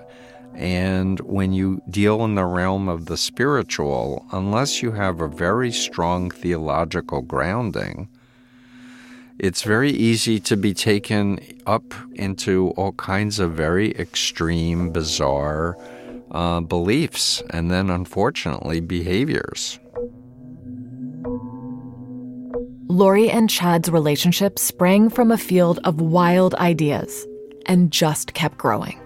And 0.54 1.20
when 1.22 1.54
you 1.54 1.82
deal 1.89 2.24
in 2.26 2.36
the 2.36 2.46
realm 2.46 2.89
of 2.89 3.06
the 3.06 3.17
spiritual, 3.17 4.26
unless 4.32 4.82
you 4.82 4.91
have 4.91 5.22
a 5.22 5.28
very 5.28 5.72
strong 5.72 6.30
theological 6.30 7.22
grounding, 7.22 8.10
it's 9.41 9.63
very 9.63 9.89
easy 9.89 10.39
to 10.39 10.56
be 10.56 10.71
taken 10.71 11.39
up 11.65 11.95
into 12.13 12.69
all 12.77 12.91
kinds 12.91 13.39
of 13.39 13.54
very 13.54 13.89
extreme, 13.97 14.91
bizarre 14.91 15.75
uh, 16.30 16.62
beliefs 16.62 17.41
and 17.49 17.71
then, 17.71 17.89
unfortunately, 17.89 18.80
behaviors. 18.80 19.80
Lori 22.88 23.32
and 23.32 23.49
Chad's 23.49 23.89
relationship 23.89 24.60
sprang 24.60 25.10
from 25.10 25.32
a 25.32 25.39
field 25.39 25.80
of 25.86 25.99
wild 25.99 26.54
ideas 26.56 27.25
and 27.65 27.89
just 27.89 28.36
kept 28.36 28.60
growing. 28.60 28.99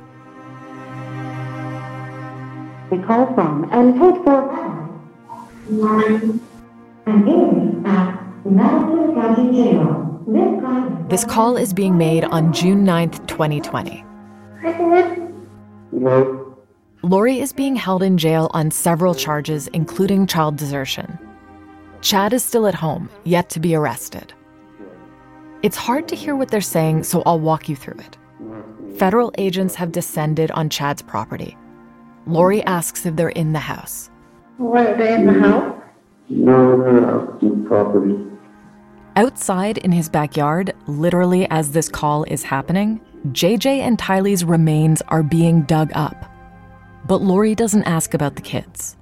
We 2.92 3.02
call 3.04 3.34
from 3.36 3.70
and 3.72 3.98
code 3.98 4.22
for 4.26 5.00
Lori 5.70 6.40
and 7.06 7.30
Amy 7.30 7.86
at 7.86 8.46
Madison 8.46 9.16
County 9.16 9.52
Jail. 9.54 10.15
This 10.28 11.24
call 11.24 11.56
is 11.56 11.72
being 11.72 12.00
made 12.00 12.24
on 12.24 12.52
June 12.52 12.84
9th, 12.84 13.28
2020. 13.28 14.04
Hello. 15.92 16.58
Lori 17.04 17.40
is 17.40 17.54
being 17.54 17.76
held 17.76 18.02
in 18.02 18.18
jail 18.18 18.50
on 18.56 18.72
several 18.72 19.14
charges, 19.14 19.68
including 19.68 20.26
child 20.26 20.56
desertion. 20.56 21.20
Chad 22.02 22.34
is 22.34 22.44
still 22.44 22.66
at 22.66 22.74
home, 22.74 23.08
yet 23.24 23.50
to 23.52 23.60
be 23.60 23.76
arrested. 23.76 24.34
It's 25.62 25.78
hard 25.78 26.08
to 26.08 26.16
hear 26.16 26.36
what 26.36 26.50
they're 26.50 26.60
saying, 26.60 27.04
so 27.04 27.22
I'll 27.28 27.40
walk 27.40 27.70
you 27.70 27.76
through 27.76 28.00
it. 28.00 28.18
Federal 28.98 29.32
agents 29.38 29.76
have 29.76 29.92
descended 29.92 30.50
on 30.52 30.70
Chad's 30.70 31.04
property. 31.04 31.56
Lori 32.26 32.64
asks 32.64 33.06
if 33.06 33.16
they're 33.16 33.30
in 33.30 33.54
the 33.54 33.60
house. 33.60 34.10
Were 34.58 34.98
they 34.98 35.14
in 35.14 35.28
the 35.28 35.34
house? 35.34 35.80
No, 36.30 36.82
they're 36.82 37.06
out 37.12 37.44
in 37.44 37.62
the 37.62 37.70
property. 37.70 38.35
Outside 39.18 39.78
in 39.78 39.94
his 39.94 40.10
backyard, 40.10 40.74
literally 40.88 41.50
as 41.50 41.72
this 41.72 41.88
call 41.88 42.26
is 42.26 42.44
happening, 42.44 43.00
JJ 43.28 43.80
and 43.80 43.98
Tylee's 43.98 44.44
remains 44.44 45.02
are 45.08 45.24
being 45.24 45.62
dug 45.62 45.90
up. 45.96 46.30
But 47.06 47.22
Lori 47.22 47.56
doesn't 47.56 47.86
ask 47.86 48.14
about 48.14 48.36
the 48.36 48.42
kids. 48.42 48.98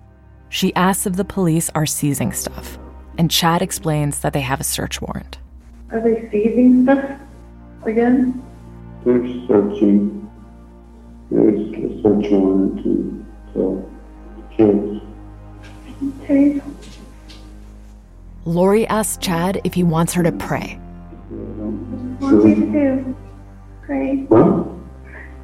She 0.49 0.71
asks 0.75 1.07
if 1.07 1.15
the 1.15 1.25
police 1.25 1.71
are 1.73 1.87
seizing 1.87 2.31
stuff, 2.31 2.77
and 3.17 3.31
Chad 3.31 3.63
explains 3.63 4.19
that 4.19 4.33
they 4.33 4.41
have 4.41 4.61
a 4.61 4.63
search 4.63 5.01
warrant. 5.01 5.39
Are 5.89 5.99
they 5.99 6.29
seizing 6.29 6.83
stuff 6.83 7.19
again? 7.83 8.39
They're 9.03 9.27
searching. 9.47 10.29
There's 11.31 11.59
a 11.73 12.01
search 12.03 12.29
warrant 12.29 12.83
to, 12.83 13.25
to 13.53 13.91
kids. 14.55 15.01
Okay. 16.21 16.61
Lori 18.45 18.85
asks 18.87 19.17
Chad 19.17 19.61
if 19.63 19.73
he 19.73 19.83
wants 19.83 20.13
her 20.13 20.23
to 20.23 20.31
pray. 20.31 20.75
What 22.19 22.41
do 22.41 22.49
you 22.49 22.55
do? 22.71 23.15
Pray. 23.85 24.15
What? 24.27 24.67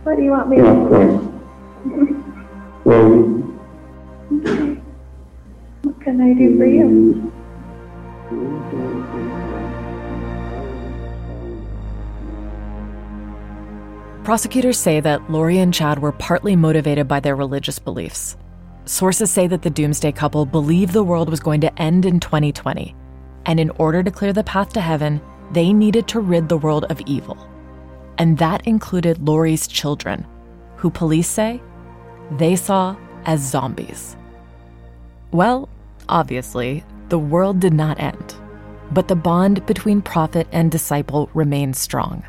What 0.03 0.17
do 0.17 0.23
you 0.23 0.31
want 0.31 0.49
me 0.49 0.57
Yeah, 0.57 0.73
to 0.73 0.87
pray. 0.89 1.07
do? 1.07 2.25
Well, 2.85 3.45
Okay. 4.31 4.81
What 5.83 6.01
can 6.01 6.21
I 6.21 6.33
do 6.33 6.57
for 6.57 6.65
you? 6.65 7.31
Prosecutors 14.23 14.77
say 14.77 14.99
that 14.99 15.31
Lori 15.31 15.57
and 15.57 15.73
Chad 15.73 15.99
were 15.99 16.11
partly 16.11 16.55
motivated 16.55 17.07
by 17.07 17.19
their 17.19 17.35
religious 17.35 17.79
beliefs. 17.79 18.37
Sources 18.89 19.29
say 19.29 19.45
that 19.45 19.61
the 19.61 19.69
doomsday 19.69 20.11
couple 20.11 20.47
believed 20.47 20.93
the 20.93 21.03
world 21.03 21.29
was 21.29 21.39
going 21.39 21.61
to 21.61 21.79
end 21.79 22.07
in 22.07 22.19
2020, 22.19 22.95
and 23.45 23.59
in 23.59 23.69
order 23.77 24.01
to 24.01 24.09
clear 24.09 24.33
the 24.33 24.43
path 24.43 24.73
to 24.73 24.81
heaven, 24.81 25.21
they 25.51 25.71
needed 25.71 26.07
to 26.07 26.19
rid 26.19 26.49
the 26.49 26.57
world 26.57 26.85
of 26.89 26.99
evil. 27.01 27.37
And 28.17 28.35
that 28.39 28.65
included 28.65 29.19
Lori's 29.19 29.67
children, 29.67 30.25
who 30.75 30.89
police 30.89 31.27
say 31.27 31.61
they 32.39 32.55
saw 32.55 32.95
as 33.25 33.41
zombies. 33.41 34.17
Well, 35.31 35.69
obviously, 36.09 36.83
the 37.09 37.19
world 37.19 37.59
did 37.59 37.73
not 37.73 37.99
end. 37.99 38.33
but 38.91 39.07
the 39.07 39.15
bond 39.15 39.65
between 39.65 40.01
prophet 40.01 40.47
and 40.51 40.71
disciple 40.71 41.29
remains 41.33 41.77
strong. 41.77 42.23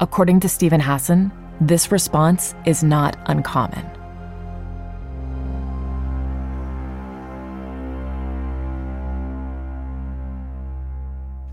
According 0.00 0.40
to 0.40 0.48
Steven 0.48 0.80
Hassan, 0.80 1.30
this 1.60 1.92
response 1.92 2.54
is 2.64 2.82
not 2.82 3.16
uncommon. 3.26 3.93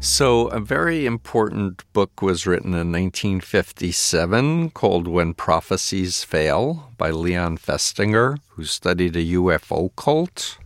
So, 0.03 0.47
a 0.47 0.59
very 0.59 1.05
important 1.05 1.83
book 1.93 2.23
was 2.23 2.47
written 2.47 2.73
in 2.73 2.91
1957 2.91 4.71
called 4.71 5.07
When 5.07 5.35
Prophecies 5.35 6.23
Fail 6.23 6.91
by 6.97 7.11
Leon 7.11 7.59
Festinger, 7.59 8.39
who 8.49 8.65
studied 8.65 9.15
a 9.15 9.23
UFO 9.23 9.95
cult. 9.95 10.57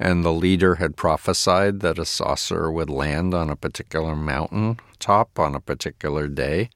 And 0.00 0.24
the 0.24 0.32
leader 0.32 0.74
had 0.74 0.96
prophesied 0.96 1.78
that 1.78 2.00
a 2.00 2.04
saucer 2.04 2.72
would 2.72 2.90
land 2.90 3.34
on 3.34 3.48
a 3.48 3.54
particular 3.54 4.16
mountain 4.16 4.80
top 4.98 5.38
on 5.38 5.54
a 5.54 5.60
particular 5.60 6.26
day. 6.26 6.68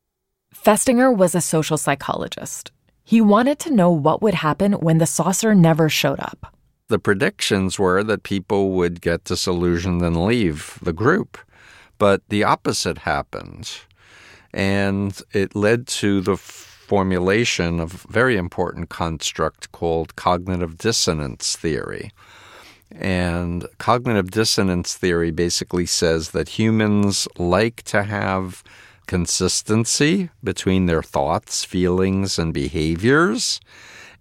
Festinger 0.54 1.14
was 1.14 1.34
a 1.34 1.40
social 1.40 1.76
psychologist. 1.76 2.70
He 3.02 3.20
wanted 3.20 3.58
to 3.58 3.74
know 3.74 3.90
what 3.90 4.22
would 4.22 4.34
happen 4.34 4.74
when 4.74 4.98
the 4.98 5.06
saucer 5.06 5.56
never 5.56 5.88
showed 5.88 6.20
up. 6.20 6.54
The 6.86 7.00
predictions 7.00 7.80
were 7.80 8.04
that 8.04 8.22
people 8.22 8.70
would 8.74 9.00
get 9.00 9.24
disillusioned 9.24 10.02
and 10.02 10.24
leave 10.24 10.78
the 10.80 10.92
group. 10.92 11.36
But 11.98 12.22
the 12.28 12.44
opposite 12.44 12.98
happened. 12.98 13.70
And 14.52 15.20
it 15.32 15.54
led 15.54 15.86
to 15.88 16.20
the 16.20 16.36
formulation 16.36 17.80
of 17.80 18.04
a 18.04 18.12
very 18.12 18.36
important 18.36 18.88
construct 18.88 19.72
called 19.72 20.16
cognitive 20.16 20.78
dissonance 20.78 21.56
theory. 21.56 22.12
And 22.92 23.66
cognitive 23.78 24.30
dissonance 24.30 24.94
theory 24.94 25.30
basically 25.30 25.86
says 25.86 26.30
that 26.30 26.50
humans 26.50 27.26
like 27.36 27.82
to 27.84 28.04
have 28.04 28.62
consistency 29.06 30.30
between 30.42 30.86
their 30.86 31.02
thoughts, 31.02 31.64
feelings, 31.64 32.38
and 32.38 32.54
behaviors. 32.54 33.60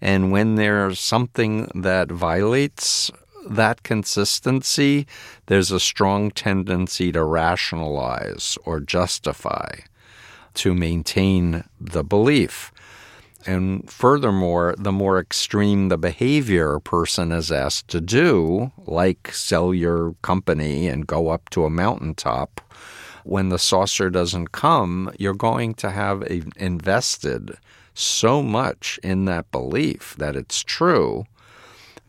And 0.01 0.31
when 0.31 0.55
there's 0.55 0.99
something 0.99 1.69
that 1.75 2.11
violates 2.11 3.11
that 3.45 3.83
consistency, 3.83 5.07
there's 5.45 5.71
a 5.71 5.79
strong 5.79 6.31
tendency 6.31 7.11
to 7.11 7.23
rationalize 7.23 8.57
or 8.65 8.79
justify 8.79 9.75
to 10.55 10.73
maintain 10.73 11.63
the 11.79 12.03
belief. 12.03 12.71
And 13.45 13.89
furthermore, 13.89 14.73
the 14.77 14.91
more 14.91 15.19
extreme 15.19 15.89
the 15.89 15.97
behavior 15.97 16.75
a 16.75 16.81
person 16.81 17.31
is 17.31 17.51
asked 17.51 17.89
to 17.89 18.01
do, 18.01 18.71
like 18.87 19.31
sell 19.31 19.73
your 19.73 20.15
company 20.23 20.87
and 20.87 21.05
go 21.05 21.29
up 21.29 21.49
to 21.51 21.65
a 21.65 21.69
mountaintop, 21.69 22.61
when 23.23 23.49
the 23.49 23.59
saucer 23.59 24.09
doesn't 24.09 24.51
come, 24.51 25.11
you're 25.19 25.33
going 25.33 25.73
to 25.75 25.91
have 25.91 26.23
invested 26.57 27.57
so 27.93 28.41
much 28.41 28.99
in 29.03 29.25
that 29.25 29.51
belief 29.51 30.15
that 30.17 30.35
it's 30.35 30.63
true 30.63 31.25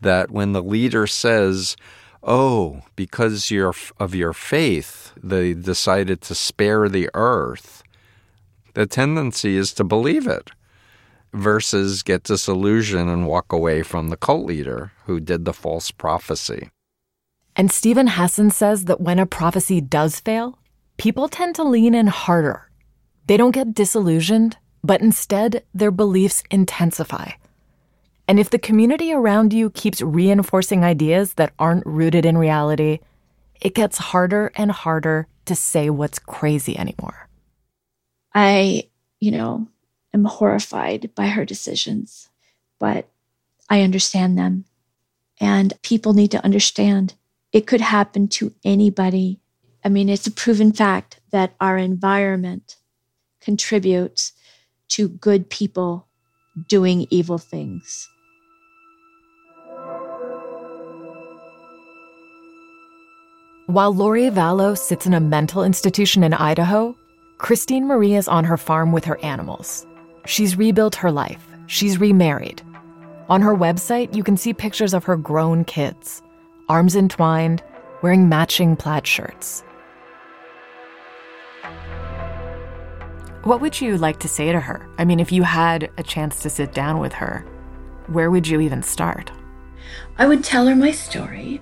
that 0.01 0.31
when 0.31 0.53
the 0.53 0.63
leader 0.63 1.07
says, 1.07 1.75
Oh, 2.23 2.81
because 2.95 3.51
of 3.99 4.15
your 4.15 4.33
faith, 4.33 5.13
they 5.21 5.53
decided 5.53 6.21
to 6.21 6.35
spare 6.35 6.89
the 6.89 7.09
earth, 7.13 7.83
the 8.73 8.85
tendency 8.85 9.55
is 9.55 9.73
to 9.73 9.83
believe 9.83 10.27
it 10.27 10.51
versus 11.33 12.03
get 12.03 12.23
disillusioned 12.23 13.09
and 13.09 13.27
walk 13.27 13.51
away 13.51 13.83
from 13.83 14.09
the 14.09 14.17
cult 14.17 14.45
leader 14.45 14.91
who 15.05 15.19
did 15.19 15.45
the 15.45 15.53
false 15.53 15.91
prophecy. 15.91 16.69
And 17.55 17.71
Steven 17.71 18.07
Hassan 18.07 18.51
says 18.51 18.85
that 18.85 19.01
when 19.01 19.19
a 19.19 19.25
prophecy 19.25 19.81
does 19.81 20.19
fail, 20.19 20.59
people 20.97 21.27
tend 21.27 21.55
to 21.55 21.63
lean 21.63 21.95
in 21.95 22.07
harder. 22.07 22.69
They 23.25 23.37
don't 23.37 23.51
get 23.51 23.73
disillusioned, 23.73 24.57
but 24.83 25.01
instead 25.01 25.63
their 25.73 25.91
beliefs 25.91 26.43
intensify. 26.51 27.31
And 28.27 28.39
if 28.39 28.49
the 28.49 28.59
community 28.59 29.13
around 29.13 29.53
you 29.53 29.69
keeps 29.69 30.01
reinforcing 30.01 30.83
ideas 30.83 31.35
that 31.35 31.53
aren't 31.57 31.85
rooted 31.85 32.25
in 32.25 32.37
reality, 32.37 32.99
it 33.61 33.73
gets 33.73 33.97
harder 33.97 34.51
and 34.55 34.71
harder 34.71 35.27
to 35.45 35.55
say 35.55 35.89
what's 35.89 36.19
crazy 36.19 36.77
anymore. 36.77 37.29
I, 38.35 38.89
you 39.19 39.31
know, 39.31 39.67
am 40.13 40.25
horrified 40.25 41.11
by 41.15 41.27
her 41.27 41.45
decisions, 41.45 42.29
but 42.79 43.07
I 43.69 43.81
understand 43.81 44.37
them. 44.37 44.65
And 45.39 45.73
people 45.81 46.13
need 46.13 46.31
to 46.31 46.43
understand 46.43 47.13
it 47.53 47.65
could 47.65 47.81
happen 47.81 48.27
to 48.27 48.53
anybody. 48.65 49.39
I 49.85 49.89
mean, 49.89 50.09
it's 50.09 50.27
a 50.27 50.31
proven 50.31 50.73
fact 50.73 51.21
that 51.31 51.55
our 51.61 51.77
environment 51.77 52.75
contributes 53.39 54.33
to 54.89 55.07
good 55.07 55.49
people 55.49 56.07
doing 56.67 57.07
evil 57.09 57.37
things. 57.37 58.09
While 63.67 63.93
Lori 63.93 64.29
Vallow 64.29 64.77
sits 64.77 65.05
in 65.07 65.13
a 65.13 65.19
mental 65.19 65.61
institution 65.61 66.23
in 66.23 66.33
Idaho, 66.33 66.95
Christine 67.37 67.85
Marie 67.85 68.15
is 68.15 68.29
on 68.29 68.45
her 68.45 68.55
farm 68.55 68.93
with 68.93 69.03
her 69.03 69.17
animals. 69.25 69.85
She's 70.25 70.57
rebuilt 70.57 70.95
her 70.95 71.11
life. 71.11 71.45
She's 71.65 71.99
remarried. 71.99 72.61
On 73.27 73.41
her 73.41 73.53
website, 73.53 74.15
you 74.15 74.23
can 74.23 74.37
see 74.37 74.53
pictures 74.53 74.93
of 74.93 75.03
her 75.03 75.17
grown 75.17 75.65
kids, 75.65 76.21
arms 76.69 76.95
entwined, 76.95 77.61
wearing 78.01 78.29
matching 78.29 78.77
plaid 78.77 79.05
shirts. 79.05 79.65
What 83.43 83.59
would 83.59 83.81
you 83.81 83.97
like 83.97 84.19
to 84.19 84.29
say 84.29 84.53
to 84.53 84.61
her? 84.61 84.87
I 84.97 85.03
mean, 85.03 85.19
if 85.19 85.33
you 85.33 85.43
had 85.43 85.91
a 85.97 86.03
chance 86.03 86.41
to 86.43 86.49
sit 86.49 86.73
down 86.73 86.99
with 86.99 87.11
her, 87.11 87.45
where 88.07 88.31
would 88.31 88.47
you 88.47 88.61
even 88.61 88.81
start? 88.81 89.29
I 90.17 90.25
would 90.25 90.45
tell 90.45 90.67
her 90.67 90.75
my 90.75 90.91
story. 90.91 91.61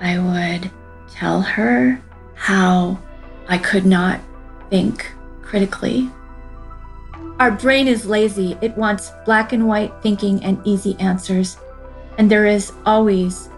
I 0.00 0.18
would 0.18 0.72
tell 1.10 1.40
her 1.40 2.00
how 2.34 2.98
I 3.48 3.58
could 3.58 3.86
not 3.86 4.20
think 4.70 5.10
critically. 5.42 6.10
Our 7.38 7.50
brain 7.50 7.88
is 7.88 8.04
lazy. 8.04 8.58
It 8.60 8.76
wants 8.76 9.12
black 9.24 9.52
and 9.52 9.66
white 9.68 9.92
thinking 10.02 10.42
and 10.44 10.60
easy 10.64 10.96
answers. 10.98 11.56
And 12.18 12.30
there 12.30 12.46
is 12.46 12.72
always 12.84 13.48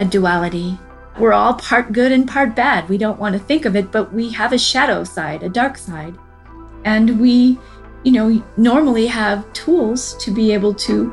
a 0.00 0.04
duality. 0.04 0.78
We're 1.18 1.32
all 1.32 1.54
part 1.54 1.92
good 1.92 2.12
and 2.12 2.28
part 2.28 2.54
bad. 2.54 2.88
We 2.88 2.98
don't 2.98 3.18
want 3.18 3.34
to 3.34 3.38
think 3.38 3.64
of 3.64 3.76
it, 3.76 3.90
but 3.90 4.12
we 4.12 4.30
have 4.30 4.52
a 4.52 4.58
shadow 4.58 5.04
side, 5.04 5.42
a 5.42 5.48
dark 5.48 5.78
side. 5.78 6.16
And 6.84 7.20
we, 7.20 7.58
you 8.02 8.12
know, 8.12 8.42
normally 8.56 9.06
have 9.06 9.52
tools 9.52 10.16
to 10.18 10.30
be 10.32 10.52
able 10.52 10.74
to 10.74 11.12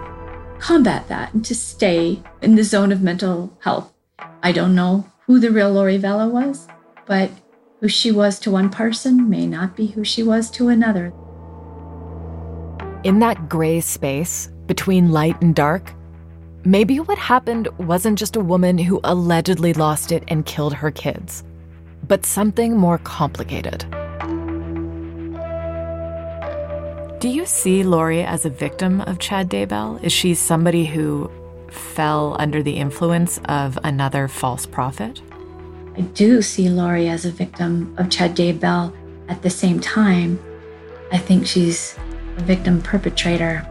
combat 0.60 1.08
that 1.08 1.34
and 1.34 1.46
to 1.46 1.56
stay 1.56 2.22
in 2.42 2.56
the 2.56 2.64
zone 2.64 2.92
of 2.92 3.02
mental 3.02 3.56
health. 3.62 3.94
I 4.42 4.52
don't 4.52 4.76
know 4.76 5.06
who 5.28 5.40
the 5.40 5.52
real 5.52 5.72
Lori 5.72 5.98
Vallow 5.98 6.30
was, 6.30 6.68
but 7.06 7.32
who 7.80 7.88
she 7.88 8.12
was 8.12 8.40
to 8.40 8.52
one 8.52 8.70
person 8.70 9.30
may 9.30 9.48
not 9.48 9.76
be 9.76 9.88
who 9.88 10.04
she 10.04 10.24
was 10.24 10.52
to 10.52 10.70
another. 10.70 11.14
In 13.04 13.20
that 13.20 13.50
gray 13.50 13.82
space 13.82 14.50
between 14.68 15.12
light 15.12 15.40
and 15.42 15.56
dark, 15.56 15.94
maybe 16.64 17.00
what 17.00 17.18
happened 17.18 17.68
wasn't 17.78 18.20
just 18.20 18.36
a 18.36 18.40
woman 18.40 18.78
who 18.78 19.00
allegedly 19.04 19.74
lost 19.74 20.12
it 20.12 20.24
and 20.28 20.46
killed 20.46 20.74
her 20.74 20.92
kids, 20.92 21.44
but 22.08 22.26
something 22.26 22.78
more 22.78 23.00
complicated. 23.00 23.86
Do 27.20 27.30
you 27.30 27.46
see 27.48 27.84
Lori 27.84 28.24
as 28.24 28.46
a 28.46 28.50
victim 28.52 29.02
of 29.02 29.18
Chad 29.18 29.50
Daybell? 29.50 30.04
Is 30.04 30.14
she 30.14 30.36
somebody 30.36 30.86
who 30.86 31.32
fell 31.76 32.36
under 32.40 32.64
the 32.64 32.78
influence 32.78 33.40
of 33.46 33.78
another 33.84 34.28
false 34.28 34.66
prophet? 34.66 35.22
I 35.98 36.02
do 36.02 36.42
see 36.42 36.70
Lori 36.70 37.08
as 37.08 37.26
a 37.26 37.32
victim 37.32 37.94
of 37.98 38.10
Chad 38.10 38.36
Daybell. 38.36 38.94
At 39.28 39.42
the 39.42 39.50
same 39.50 39.80
time, 39.80 40.40
I 41.12 41.18
think 41.18 41.48
she's 41.48 41.98
a 42.38 42.42
victim 42.42 42.82
perpetrator. 42.82 43.66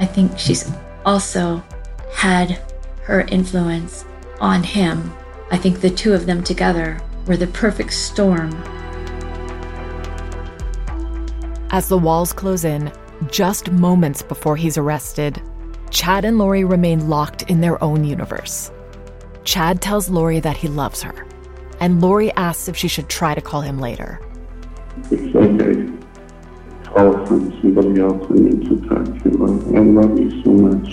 I 0.00 0.06
think 0.06 0.38
she's 0.38 0.70
also 1.04 1.62
had 2.12 2.60
her 3.02 3.22
influence 3.22 4.04
on 4.40 4.62
him. 4.62 5.12
I 5.50 5.56
think 5.56 5.80
the 5.80 5.90
two 5.90 6.14
of 6.14 6.26
them 6.26 6.42
together 6.42 7.00
were 7.26 7.36
the 7.36 7.46
perfect 7.48 7.92
storm. 7.92 8.50
As 11.70 11.88
the 11.88 11.98
walls 11.98 12.32
close 12.32 12.64
in, 12.64 12.92
just 13.30 13.70
moments 13.70 14.22
before 14.22 14.56
he's 14.56 14.76
arrested, 14.76 15.40
Chad 15.92 16.24
and 16.24 16.38
Lori 16.38 16.64
remain 16.64 17.10
locked 17.10 17.42
in 17.50 17.60
their 17.60 17.82
own 17.84 18.02
universe. 18.02 18.72
Chad 19.44 19.82
tells 19.82 20.08
Lori 20.08 20.40
that 20.40 20.56
he 20.56 20.66
loves 20.66 21.02
her, 21.02 21.26
and 21.80 22.00
Lori 22.00 22.32
asks 22.32 22.66
if 22.66 22.76
she 22.76 22.88
should 22.88 23.10
try 23.10 23.34
to 23.34 23.42
call 23.42 23.60
him 23.60 23.78
later. 23.78 24.18
It's 25.10 25.36
okay. 25.36 25.92
Call 26.84 27.26
from 27.26 27.52
somebody 27.60 28.00
else 28.00 28.26
I 28.30 28.34
need 28.34 28.62
to 28.68 28.88
talk 28.88 29.04
to. 29.22 29.28
I, 29.44 29.78
I 29.78 29.82
love 29.82 30.18
you 30.18 30.42
so 30.42 30.50
much. 30.50 30.88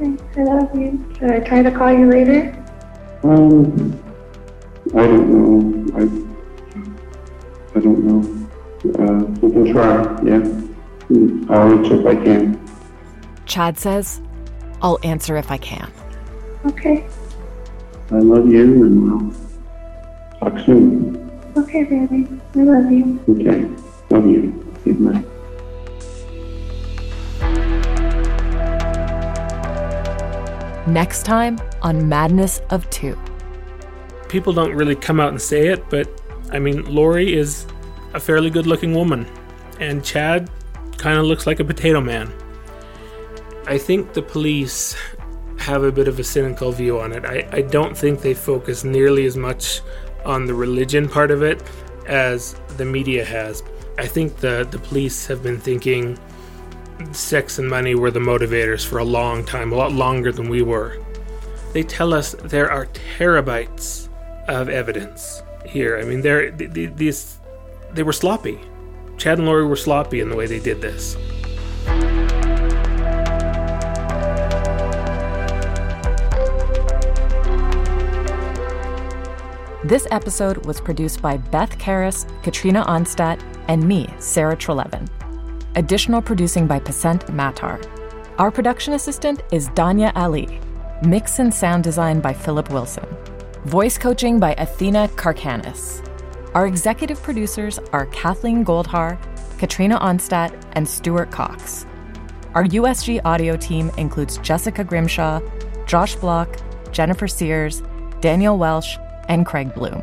Okay, 0.00 0.40
I 0.40 0.44
love 0.44 0.78
you. 0.78 1.14
Should 1.18 1.30
I 1.32 1.40
try 1.40 1.62
to 1.62 1.70
call 1.72 1.92
you 1.92 2.08
later? 2.08 2.54
Um, 3.24 4.00
I 4.94 5.02
don't 5.02 5.30
know. 5.34 5.98
I, 5.98 6.02
I 7.76 7.80
don't 7.82 8.04
know. 8.04 8.20
Uh, 9.00 9.24
we 9.40 9.50
can 9.50 9.72
try, 9.72 10.04
yeah. 10.22 11.52
I'll 11.52 11.68
reach 11.70 11.90
if 11.90 12.06
I 12.06 12.14
can. 12.14 12.67
Chad 13.48 13.78
says, 13.78 14.20
I'll 14.82 14.98
answer 15.02 15.36
if 15.36 15.50
I 15.50 15.56
can. 15.56 15.90
Okay. 16.66 17.06
I 18.10 18.18
love 18.18 18.46
you 18.46 18.84
and 18.84 19.10
I'll 20.40 20.50
talk 20.50 20.64
soon. 20.64 21.30
Okay, 21.56 21.84
baby. 21.84 22.28
I 22.54 22.58
love 22.58 22.92
you. 22.92 23.20
Okay. 23.28 23.68
Love 24.10 24.26
you. 24.26 24.74
Good 24.84 25.00
night. 25.00 25.24
Next 30.86 31.24
time 31.24 31.58
on 31.82 32.08
Madness 32.08 32.60
of 32.70 32.88
Two. 32.90 33.18
People 34.28 34.52
don't 34.52 34.74
really 34.74 34.94
come 34.94 35.20
out 35.20 35.30
and 35.30 35.40
say 35.40 35.68
it, 35.68 35.88
but 35.90 36.08
I 36.52 36.58
mean, 36.58 36.84
Lori 36.84 37.34
is 37.34 37.66
a 38.14 38.20
fairly 38.20 38.50
good 38.50 38.66
looking 38.66 38.94
woman, 38.94 39.26
and 39.80 40.04
Chad 40.04 40.50
kind 40.96 41.18
of 41.18 41.24
looks 41.24 41.46
like 41.46 41.60
a 41.60 41.64
potato 41.64 42.00
man. 42.00 42.32
I 43.68 43.76
think 43.76 44.14
the 44.14 44.22
police 44.22 44.96
have 45.58 45.84
a 45.84 45.92
bit 45.92 46.08
of 46.08 46.18
a 46.18 46.24
cynical 46.24 46.72
view 46.72 46.98
on 46.98 47.12
it. 47.12 47.26
I, 47.26 47.46
I 47.52 47.60
don't 47.60 47.94
think 47.94 48.22
they 48.22 48.32
focus 48.32 48.82
nearly 48.82 49.26
as 49.26 49.36
much 49.36 49.82
on 50.24 50.46
the 50.46 50.54
religion 50.54 51.06
part 51.06 51.30
of 51.30 51.42
it 51.42 51.62
as 52.06 52.56
the 52.78 52.86
media 52.86 53.26
has. 53.26 53.62
I 53.98 54.06
think 54.06 54.38
the, 54.38 54.66
the 54.70 54.78
police 54.78 55.26
have 55.26 55.42
been 55.42 55.60
thinking 55.60 56.18
sex 57.12 57.58
and 57.58 57.68
money 57.68 57.94
were 57.94 58.10
the 58.10 58.20
motivators 58.20 58.86
for 58.86 59.00
a 59.00 59.04
long 59.04 59.44
time, 59.44 59.70
a 59.72 59.76
lot 59.76 59.92
longer 59.92 60.32
than 60.32 60.48
we 60.48 60.62
were. 60.62 60.96
They 61.74 61.82
tell 61.82 62.14
us 62.14 62.32
there 62.32 62.70
are 62.70 62.86
terabytes 63.18 64.08
of 64.48 64.70
evidence 64.70 65.42
here. 65.66 65.98
I 65.98 66.04
mean, 66.04 66.22
they're, 66.22 66.50
these, 66.52 67.36
they 67.92 68.02
were 68.02 68.14
sloppy. 68.14 68.58
Chad 69.18 69.36
and 69.36 69.46
Lori 69.46 69.66
were 69.66 69.76
sloppy 69.76 70.20
in 70.20 70.30
the 70.30 70.36
way 70.36 70.46
they 70.46 70.60
did 70.60 70.80
this. 70.80 71.18
This 79.88 80.06
episode 80.10 80.66
was 80.66 80.82
produced 80.82 81.22
by 81.22 81.38
Beth 81.38 81.78
Karas, 81.78 82.26
Katrina 82.42 82.84
Onstad, 82.84 83.40
and 83.68 83.82
me, 83.82 84.06
Sarah 84.18 84.54
Treleaven. 84.54 85.08
Additional 85.76 86.20
producing 86.20 86.66
by 86.66 86.78
Pacinthe 86.78 87.24
Mattar. 87.28 87.82
Our 88.36 88.50
production 88.50 88.92
assistant 88.92 89.44
is 89.50 89.70
Dania 89.70 90.12
Ali. 90.14 90.60
Mix 91.06 91.38
and 91.38 91.54
sound 91.54 91.84
design 91.84 92.20
by 92.20 92.34
Phillip 92.34 92.70
Wilson. 92.70 93.06
Voice 93.64 93.96
coaching 93.96 94.38
by 94.38 94.52
Athena 94.58 95.08
Karkanis. 95.16 96.06
Our 96.52 96.66
executive 96.66 97.22
producers 97.22 97.78
are 97.94 98.04
Kathleen 98.12 98.66
Goldhar, 98.66 99.18
Katrina 99.56 99.98
Onstad, 100.00 100.62
and 100.72 100.86
Stuart 100.86 101.30
Coxe. 101.30 101.86
Our 102.54 102.64
USG 102.64 103.22
audio 103.24 103.56
team 103.56 103.90
includes 103.96 104.36
Jessica 104.36 104.84
Grimshaw, 104.84 105.40
Josh 105.86 106.14
Bloch, 106.16 106.58
Jennifer 106.92 107.26
Sears, 107.26 107.82
Daniel 108.20 108.58
Welsh, 108.58 108.98
and 109.28 109.46
Craig 109.46 109.72
Bloom. 109.74 110.02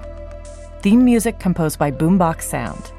Theme 0.82 1.04
music 1.04 1.40
composed 1.40 1.78
by 1.78 1.92
Boombox 1.92 2.44
Sound. 2.44 2.92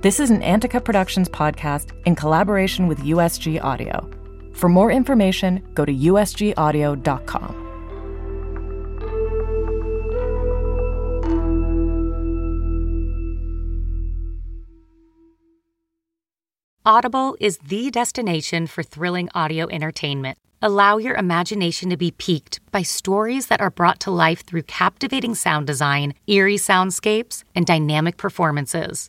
This 0.00 0.20
is 0.20 0.30
an 0.30 0.42
Antica 0.42 0.80
Productions 0.80 1.28
podcast 1.28 1.90
in 2.06 2.14
collaboration 2.14 2.86
with 2.86 2.98
USG 3.00 3.62
Audio. 3.62 4.08
For 4.54 4.68
more 4.68 4.90
information, 4.90 5.62
go 5.74 5.84
to 5.84 5.92
usgaudio.com. 5.92 7.68
Audible 16.86 17.36
is 17.38 17.58
the 17.58 17.90
destination 17.90 18.66
for 18.66 18.82
thrilling 18.82 19.28
audio 19.34 19.68
entertainment. 19.68 20.38
Allow 20.60 20.98
your 20.98 21.14
imagination 21.14 21.88
to 21.90 21.96
be 21.96 22.10
piqued 22.10 22.58
by 22.72 22.82
stories 22.82 23.46
that 23.46 23.60
are 23.60 23.70
brought 23.70 24.00
to 24.00 24.10
life 24.10 24.44
through 24.44 24.62
captivating 24.62 25.36
sound 25.36 25.68
design, 25.68 26.14
eerie 26.26 26.56
soundscapes, 26.56 27.44
and 27.54 27.64
dynamic 27.64 28.16
performances. 28.16 29.08